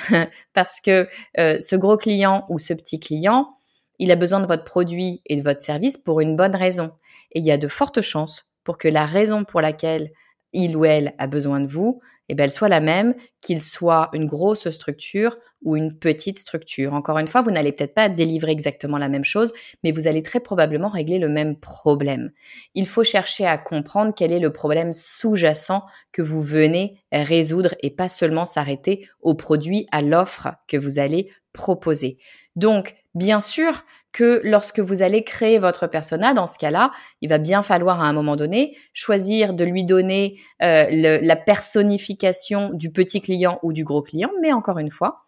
parce 0.55 0.81
que 0.81 1.11
euh, 1.39 1.59
ce 1.61 1.77
gros 1.77 1.99
client 1.99 2.47
ou 2.49 2.59
ce 2.59 2.73
petit 2.73 2.99
client, 2.99 3.59
il 3.99 4.11
a 4.11 4.17
besoin 4.17 4.41
de 4.41 4.47
votre 4.47 4.65
produit 4.65 5.21
et 5.27 5.37
de 5.37 5.43
votre 5.43 5.61
service 5.61 5.99
pour 5.99 6.23
une 6.23 6.37
bonne 6.37 6.57
raison. 6.57 6.93
Et 7.33 7.41
il 7.41 7.45
y 7.45 7.53
a 7.53 7.59
de 7.59 7.69
fortes 7.69 8.01
chances 8.01 8.47
pour 8.65 8.79
que 8.79 8.89
la 8.89 9.05
raison 9.05 9.45
pour 9.45 9.61
laquelle 9.61 10.11
il 10.55 10.77
ou 10.77 10.85
elle 10.87 11.15
a 11.19 11.27
besoin 11.27 11.61
de 11.61 11.67
vous, 11.67 12.01
eh 12.29 12.35
ben, 12.35 12.45
elle 12.45 12.53
soit 12.53 12.69
la 12.69 12.81
même, 12.81 13.15
qu'il 13.43 13.61
soit 13.61 14.09
une 14.15 14.27
grosse 14.27 14.71
structure 14.71 15.37
ou 15.63 15.77
une 15.77 15.99
petite 15.99 16.39
structure. 16.39 16.95
Encore 16.95 17.19
une 17.19 17.27
fois, 17.27 17.43
vous 17.43 17.51
n'allez 17.51 17.73
peut-être 17.73 17.95
pas 17.95 18.09
délivrer 18.09 18.53
exactement 18.53 18.99
la 18.99 19.09
même 19.09 19.25
chose, 19.25 19.53
mais 19.83 19.93
vous 19.93 20.07
allez 20.07 20.23
très 20.23 20.41
probablement 20.41 20.89
régler 20.89 21.19
le 21.19 21.29
même 21.29 21.57
problème. 21.57 22.31
Il 22.75 22.87
faut 22.87 23.05
chercher 23.05 23.47
à 23.47 23.59
comprendre 23.59 24.15
quel 24.17 24.33
est 24.33 24.41
le 24.41 24.53
problème 24.53 24.93
sous-jacent 24.93 25.85
que 26.13 26.23
vous 26.23 26.43
venez 26.43 26.99
résoudre 27.13 27.75
et 27.83 27.91
pas 27.91 28.09
seulement 28.09 28.47
s'arrêter 28.47 29.09
au 29.21 29.35
produit, 29.35 29.87
à 29.93 30.03
l'offre 30.03 30.49
que 30.69 30.77
vous 30.77 30.99
allez 30.99 31.31
proposer. 31.53 32.19
Donc, 32.57 32.95
bien 33.15 33.41
sûr 33.41 33.85
que 34.13 34.41
lorsque 34.45 34.79
vous 34.79 35.03
allez 35.03 35.25
créer 35.25 35.59
votre 35.59 35.87
persona, 35.87 36.35
dans 36.35 36.47
ce 36.47 36.59
cas-là, 36.59 36.93
il 37.21 37.29
va 37.29 37.39
bien 37.39 37.63
falloir 37.63 38.01
à 38.01 38.05
un 38.05 38.13
moment 38.13 38.37
donné 38.37 38.77
choisir 38.93 39.55
de 39.55 39.65
lui 39.65 39.85
donner 39.85 40.39
euh, 40.63 40.87
la 40.91 41.37
personnification 41.37 42.71
du 42.73 42.91
petit 42.93 43.21
client 43.21 43.59
ou 43.63 43.73
du 43.73 43.83
gros 43.83 44.03
client, 44.03 44.31
mais 44.41 44.53
encore 44.53 44.79
une 44.79 44.91
fois, 44.91 45.25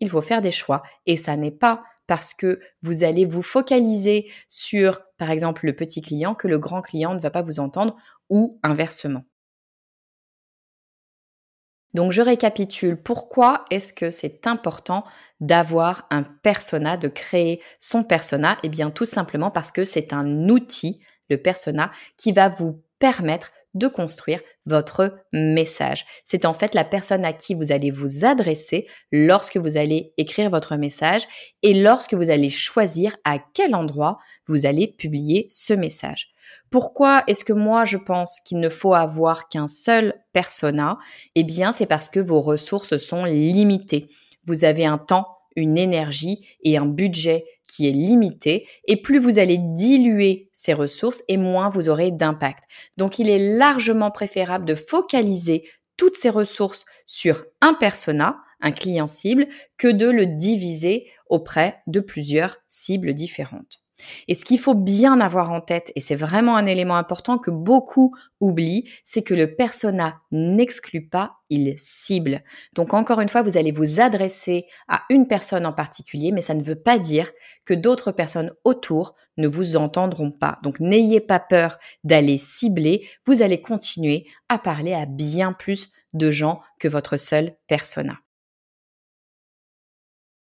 il 0.00 0.08
faut 0.08 0.22
faire 0.22 0.42
des 0.42 0.52
choix. 0.52 0.82
Et 1.06 1.16
ça 1.16 1.36
n'est 1.36 1.50
pas 1.50 1.82
parce 2.06 2.34
que 2.34 2.60
vous 2.82 3.04
allez 3.04 3.24
vous 3.24 3.42
focaliser 3.42 4.30
sur, 4.48 5.00
par 5.16 5.30
exemple, 5.30 5.66
le 5.66 5.74
petit 5.74 6.02
client 6.02 6.34
que 6.34 6.48
le 6.48 6.58
grand 6.58 6.82
client 6.82 7.14
ne 7.14 7.20
va 7.20 7.30
pas 7.30 7.42
vous 7.42 7.60
entendre 7.60 7.96
ou 8.28 8.58
inversement. 8.62 9.24
Donc 11.94 12.12
je 12.12 12.22
récapitule, 12.22 12.96
pourquoi 12.96 13.64
est-ce 13.70 13.92
que 13.92 14.10
c'est 14.10 14.46
important 14.46 15.04
d'avoir 15.40 16.06
un 16.10 16.22
persona, 16.22 16.96
de 16.96 17.08
créer 17.08 17.62
son 17.78 18.04
persona? 18.04 18.56
Eh 18.62 18.68
bien 18.68 18.90
tout 18.90 19.04
simplement 19.04 19.50
parce 19.50 19.72
que 19.72 19.84
c'est 19.84 20.12
un 20.12 20.48
outil, 20.48 21.00
le 21.28 21.36
persona, 21.36 21.90
qui 22.16 22.32
va 22.32 22.48
vous 22.48 22.80
permettre 22.98 23.50
de 23.74 23.86
construire 23.86 24.40
votre 24.66 25.14
message. 25.32 26.04
C'est 26.24 26.44
en 26.44 26.54
fait 26.54 26.74
la 26.74 26.84
personne 26.84 27.24
à 27.24 27.32
qui 27.32 27.54
vous 27.54 27.72
allez 27.72 27.90
vous 27.90 28.24
adresser 28.24 28.86
lorsque 29.12 29.56
vous 29.56 29.76
allez 29.76 30.12
écrire 30.16 30.50
votre 30.50 30.76
message 30.76 31.22
et 31.62 31.74
lorsque 31.74 32.14
vous 32.14 32.30
allez 32.30 32.50
choisir 32.50 33.16
à 33.24 33.38
quel 33.54 33.74
endroit 33.74 34.18
vous 34.46 34.66
allez 34.66 34.88
publier 34.88 35.46
ce 35.50 35.72
message. 35.74 36.30
Pourquoi 36.70 37.24
est-ce 37.26 37.44
que 37.44 37.52
moi 37.52 37.84
je 37.84 37.96
pense 37.96 38.40
qu'il 38.44 38.60
ne 38.60 38.68
faut 38.68 38.94
avoir 38.94 39.48
qu'un 39.48 39.68
seul 39.68 40.14
persona? 40.32 40.98
Eh 41.34 41.44
bien, 41.44 41.72
c'est 41.72 41.86
parce 41.86 42.08
que 42.08 42.20
vos 42.20 42.40
ressources 42.40 42.96
sont 42.96 43.24
limitées. 43.24 44.08
Vous 44.46 44.64
avez 44.64 44.86
un 44.86 44.98
temps, 44.98 45.26
une 45.60 45.78
énergie 45.78 46.46
et 46.62 46.76
un 46.76 46.86
budget 46.86 47.44
qui 47.66 47.88
est 47.88 47.92
limité 47.92 48.66
et 48.86 49.00
plus 49.00 49.18
vous 49.18 49.38
allez 49.38 49.58
diluer 49.58 50.50
ces 50.52 50.72
ressources 50.72 51.22
et 51.28 51.36
moins 51.36 51.68
vous 51.68 51.88
aurez 51.88 52.10
d'impact. 52.10 52.64
Donc 52.96 53.18
il 53.18 53.30
est 53.30 53.56
largement 53.56 54.10
préférable 54.10 54.64
de 54.64 54.74
focaliser 54.74 55.64
toutes 55.96 56.16
ces 56.16 56.30
ressources 56.30 56.84
sur 57.06 57.44
un 57.60 57.74
persona, 57.74 58.38
un 58.60 58.72
client 58.72 59.08
cible, 59.08 59.46
que 59.76 59.88
de 59.88 60.10
le 60.10 60.26
diviser 60.26 61.06
auprès 61.28 61.78
de 61.86 62.00
plusieurs 62.00 62.56
cibles 62.68 63.14
différentes. 63.14 63.80
Et 64.28 64.34
ce 64.34 64.44
qu'il 64.44 64.58
faut 64.58 64.74
bien 64.74 65.20
avoir 65.20 65.50
en 65.50 65.60
tête, 65.60 65.92
et 65.96 66.00
c'est 66.00 66.14
vraiment 66.14 66.56
un 66.56 66.66
élément 66.66 66.96
important 66.96 67.38
que 67.38 67.50
beaucoup 67.50 68.14
oublient, 68.40 68.88
c'est 69.04 69.22
que 69.22 69.34
le 69.34 69.54
persona 69.54 70.20
n'exclut 70.30 71.08
pas, 71.08 71.38
il 71.50 71.74
cible. 71.78 72.42
Donc 72.74 72.94
encore 72.94 73.20
une 73.20 73.28
fois, 73.28 73.42
vous 73.42 73.56
allez 73.56 73.72
vous 73.72 74.00
adresser 74.00 74.66
à 74.88 75.02
une 75.10 75.26
personne 75.26 75.66
en 75.66 75.72
particulier, 75.72 76.32
mais 76.32 76.40
ça 76.40 76.54
ne 76.54 76.62
veut 76.62 76.80
pas 76.80 76.98
dire 76.98 77.30
que 77.64 77.74
d'autres 77.74 78.12
personnes 78.12 78.52
autour 78.64 79.14
ne 79.36 79.48
vous 79.48 79.76
entendront 79.76 80.30
pas. 80.30 80.58
Donc 80.62 80.80
n'ayez 80.80 81.20
pas 81.20 81.40
peur 81.40 81.78
d'aller 82.04 82.38
cibler, 82.38 83.08
vous 83.26 83.42
allez 83.42 83.60
continuer 83.60 84.26
à 84.48 84.58
parler 84.58 84.94
à 84.94 85.06
bien 85.06 85.52
plus 85.52 85.92
de 86.12 86.30
gens 86.30 86.60
que 86.78 86.88
votre 86.88 87.16
seul 87.16 87.56
persona. 87.66 88.18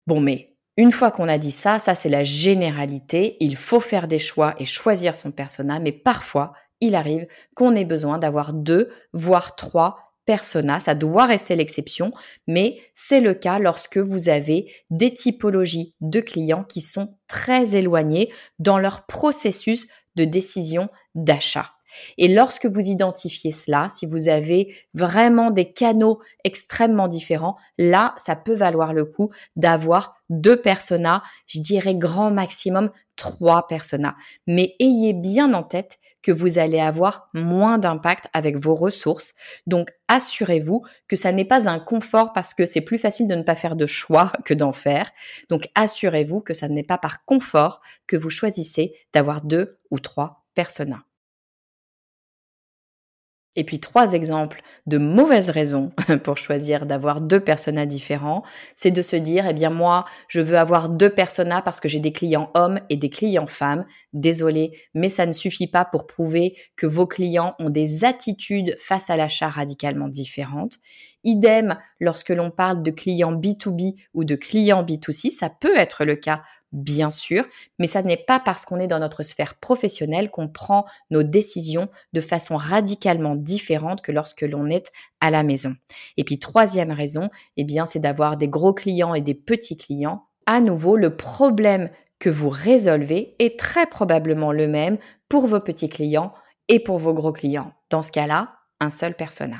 Bon, 0.08 0.20
mais 0.20 0.51
une 0.78 0.92
fois 0.92 1.12
qu'on 1.12 1.28
a 1.28 1.38
dit 1.38 1.52
ça, 1.52 1.80
ça 1.80 1.96
c'est 1.96 2.10
la 2.10 2.24
généralité, 2.24 3.38
il 3.40 3.56
faut 3.56 3.80
faire 3.80 4.08
des 4.08 4.20
choix 4.20 4.56
et 4.58 4.66
choisir 4.66 5.16
son 5.16 5.32
persona, 5.32 5.80
mais 5.80 5.92
parfois 5.92 6.54
il 6.80 6.96
arrive 6.96 7.28
qu'on 7.56 7.76
ait 7.76 7.86
besoin 7.86 8.18
d'avoir 8.18 8.54
deux, 8.54 8.90
voire 9.14 9.56
trois 9.56 10.12
personas, 10.26 10.80
ça 10.80 10.96
doit 10.96 11.26
rester 11.26 11.56
l'exception, 11.56 12.14
mais 12.48 12.80
c'est 12.94 13.22
le 13.22 13.34
cas 13.34 13.60
lorsque 13.60 13.98
vous 13.98 14.30
avez 14.30 14.72
des 14.90 15.14
typologies 15.14 15.94
de 16.00 16.20
clients 16.20 16.64
qui 16.64 16.82
sont 16.82 17.16
très 17.28 17.76
éloignés 17.76 18.32
dans 18.60 18.78
leur 18.78 19.06
processus 19.06 19.88
de 20.16 20.26
décision 20.26 20.90
d'achat. 21.16 21.72
Et 22.18 22.28
lorsque 22.28 22.66
vous 22.66 22.88
identifiez 22.88 23.52
cela, 23.52 23.88
si 23.90 24.06
vous 24.06 24.28
avez 24.28 24.76
vraiment 24.94 25.52
des 25.52 25.72
canaux 25.72 26.20
extrêmement 26.44 27.08
différents, 27.08 27.56
là, 27.78 28.14
ça 28.18 28.36
peut 28.36 28.56
valoir 28.56 28.94
le 28.94 29.06
coup 29.06 29.32
d'avoir 29.56 30.16
deux 30.30 30.60
personas, 30.60 31.22
je 31.48 31.60
dirais 31.60 31.96
grand 31.96 32.32
maximum 32.32 32.92
trois 33.16 33.68
personas. 33.68 34.16
Mais 34.48 34.76
ayez 34.80 35.14
bien 35.14 35.54
en 35.54 35.64
tête 35.64 36.00
que 36.22 36.32
vous 36.32 36.60
allez 36.60 36.80
avoir 36.80 37.30
moins 37.34 37.78
d'impact 37.78 38.26
avec 38.34 38.58
vos 38.58 38.76
ressources. 38.76 39.34
Donc, 39.68 39.90
assurez-vous 40.08 40.84
que 41.08 41.16
ça 41.16 41.32
n'est 41.32 41.46
pas 41.46 41.70
un 41.70 41.80
confort 41.80 42.34
parce 42.34 42.54
que 42.54 42.66
c'est 42.66 42.82
plus 42.82 42.98
facile 42.98 43.28
de 43.28 43.36
ne 43.36 43.44
pas 43.44 43.56
faire 43.56 43.76
de 43.76 43.86
choix 43.86 44.32
que 44.46 44.54
d'en 44.54 44.74
faire. 44.74 45.12
Donc, 45.50 45.70
assurez-vous 45.76 46.42
que 46.42 46.54
ça 46.54 46.68
n'est 46.68 46.84
pas 46.84 46.98
par 46.98 47.26
confort 47.26 47.82
que 48.08 48.18
vous 48.18 48.30
choisissez 48.30 48.94
d'avoir 49.14 49.42
deux 49.42 49.80
ou 49.90 50.00
trois 50.00 50.46
personas. 50.54 51.04
Et 53.58 53.66
puis 53.66 53.80
trois 53.82 54.14
exemples 54.14 54.62
de 54.88 54.98
mauvaises 54.98 55.50
raisons 55.50 55.92
pour 56.24 56.38
choisir 56.38 56.86
d'avoir 56.86 57.20
deux 57.20 57.42
personas 57.42 57.86
différents, 57.86 58.44
c'est 58.76 58.92
de 58.92 59.02
se 59.02 59.18
dire, 59.18 59.46
eh 59.48 59.54
bien 59.54 59.70
moi, 59.70 60.06
je 60.30 60.40
veux 60.40 60.58
avoir 60.58 60.90
deux 60.90 61.10
personas 61.10 61.62
parce 61.62 61.82
que 61.82 61.90
j'ai 61.90 62.00
des 62.00 62.14
clients 62.14 62.50
hommes 62.54 62.80
et 62.90 62.96
des 62.96 63.10
clients 63.10 63.48
femmes. 63.48 63.86
Désolé, 64.14 64.72
mais 64.94 65.10
ça 65.10 65.26
ne 65.26 65.34
suffit 65.34 65.68
pas 65.68 65.84
pour 65.84 66.08
prouver 66.08 66.56
que 66.78 66.88
vos 66.88 67.08
clients 67.08 67.56
ont 67.60 67.70
des 67.70 68.06
attitudes 68.06 68.76
face 68.80 69.10
à 69.10 69.18
l'achat 69.18 69.50
radicalement 69.50 70.08
différentes. 70.08 70.78
Idem 71.24 71.78
lorsque 72.00 72.30
l'on 72.30 72.52
parle 72.52 72.82
de 72.84 72.92
clients 72.92 73.34
B2B 73.34 73.96
ou 74.14 74.24
de 74.24 74.36
clients 74.36 74.84
B2C, 74.84 75.30
ça 75.32 75.50
peut 75.50 75.78
être 75.78 76.06
le 76.06 76.16
cas 76.16 76.42
bien 76.72 77.10
sûr, 77.10 77.46
mais 77.80 77.88
ça 77.88 78.02
n'est 78.02 78.18
pas 78.18 78.40
parce 78.40 78.66
qu'on 78.66 78.80
est 78.80 78.88
dans 78.88 79.00
notre 79.00 79.24
sphère 79.24 79.56
professionnelle 79.56 80.32
qu'on 80.32 80.48
prend 80.48 80.86
nos 81.10 81.24
décisions 81.24 81.90
de 82.14 82.22
façon 82.22 82.56
radicalement 82.56 83.36
différente 83.36 84.02
que 84.02 84.12
lorsque 84.12 84.42
l'on 84.42 84.68
est 84.68 84.92
à 85.20 85.32
la 85.32 85.44
maison. 85.44 85.76
Et 86.18 86.24
puis 86.24 86.40
troisième 86.40 86.92
raison, 86.92 87.30
eh 87.58 87.64
bien 87.64 87.86
c'est 87.86 88.00
d'avoir 88.00 88.38
des 88.38 88.48
gros 88.48 88.74
clients 88.74 89.14
et 89.14 89.22
des 89.22 89.36
petits 89.36 89.78
clients. 89.78 90.26
À 90.46 90.62
nouveau, 90.62 90.96
le 90.98 91.16
problème 91.16 91.90
que 92.20 92.30
vous 92.30 92.50
résolvez 92.50 93.36
est 93.40 93.60
très 93.60 93.86
probablement 93.86 94.52
le 94.52 94.68
même 94.68 94.98
pour 95.28 95.48
vos 95.48 95.60
petits 95.60 95.90
clients 95.90 96.34
et 96.68 96.80
pour 96.80 97.00
vos 97.00 97.14
gros 97.14 97.34
clients. 97.34 97.74
Dans 97.90 98.02
ce 98.02 98.12
cas-là, 98.12 98.54
un 98.80 98.90
seul 98.90 99.16
persona. 99.16 99.58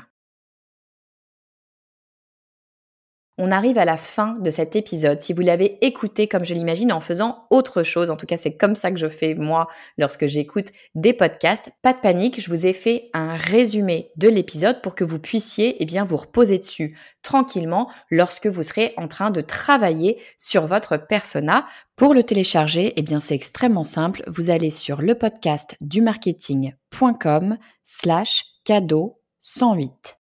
On 3.44 3.50
arrive 3.50 3.76
à 3.76 3.84
la 3.84 3.96
fin 3.96 4.36
de 4.38 4.50
cet 4.50 4.76
épisode. 4.76 5.20
Si 5.20 5.32
vous 5.32 5.42
l'avez 5.42 5.84
écouté 5.84 6.28
comme 6.28 6.44
je 6.44 6.54
l'imagine 6.54 6.92
en 6.92 7.00
faisant 7.00 7.48
autre 7.50 7.82
chose, 7.82 8.08
en 8.08 8.16
tout 8.16 8.24
cas 8.24 8.36
c'est 8.36 8.56
comme 8.56 8.76
ça 8.76 8.92
que 8.92 8.98
je 8.98 9.08
fais 9.08 9.34
moi 9.34 9.66
lorsque 9.98 10.28
j'écoute 10.28 10.68
des 10.94 11.12
podcasts, 11.12 11.72
pas 11.82 11.92
de 11.92 11.98
panique, 11.98 12.40
je 12.40 12.48
vous 12.48 12.66
ai 12.66 12.72
fait 12.72 13.10
un 13.14 13.34
résumé 13.34 14.12
de 14.14 14.28
l'épisode 14.28 14.80
pour 14.80 14.94
que 14.94 15.02
vous 15.02 15.18
puissiez 15.18 15.74
eh 15.82 15.86
bien 15.86 16.04
vous 16.04 16.18
reposer 16.18 16.56
dessus 16.58 16.96
tranquillement 17.22 17.90
lorsque 18.12 18.46
vous 18.46 18.62
serez 18.62 18.94
en 18.96 19.08
train 19.08 19.32
de 19.32 19.40
travailler 19.40 20.18
sur 20.38 20.68
votre 20.68 20.96
persona. 20.96 21.66
Pour 21.96 22.14
le 22.14 22.22
télécharger, 22.22 22.92
eh 22.94 23.02
bien 23.02 23.18
c'est 23.18 23.34
extrêmement 23.34 23.82
simple, 23.82 24.22
vous 24.28 24.50
allez 24.50 24.70
sur 24.70 25.02
le 25.02 25.16
podcast 25.16 25.74
du 25.80 26.00
marketing.com 26.00 27.58
slash 27.82 28.44
cadeau 28.64 29.20
108. 29.40 30.21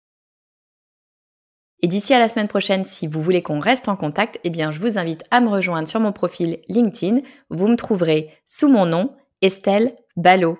Et 1.84 1.88
d'ici 1.88 2.14
à 2.14 2.20
la 2.20 2.28
semaine 2.28 2.46
prochaine, 2.46 2.84
si 2.84 3.08
vous 3.08 3.20
voulez 3.20 3.42
qu'on 3.42 3.58
reste 3.58 3.88
en 3.88 3.96
contact, 3.96 4.38
eh 4.44 4.50
bien, 4.50 4.70
je 4.70 4.78
vous 4.78 4.98
invite 4.98 5.24
à 5.32 5.40
me 5.40 5.48
rejoindre 5.48 5.88
sur 5.88 5.98
mon 5.98 6.12
profil 6.12 6.60
LinkedIn. 6.68 7.22
Vous 7.50 7.66
me 7.66 7.76
trouverez 7.76 8.30
sous 8.46 8.68
mon 8.68 8.86
nom, 8.86 9.16
Estelle 9.40 9.96
Ballot. 10.16 10.58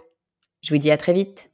Je 0.63 0.75
vous 0.75 0.81
dis 0.81 0.91
à 0.91 0.97
très 0.97 1.13
vite. 1.13 1.52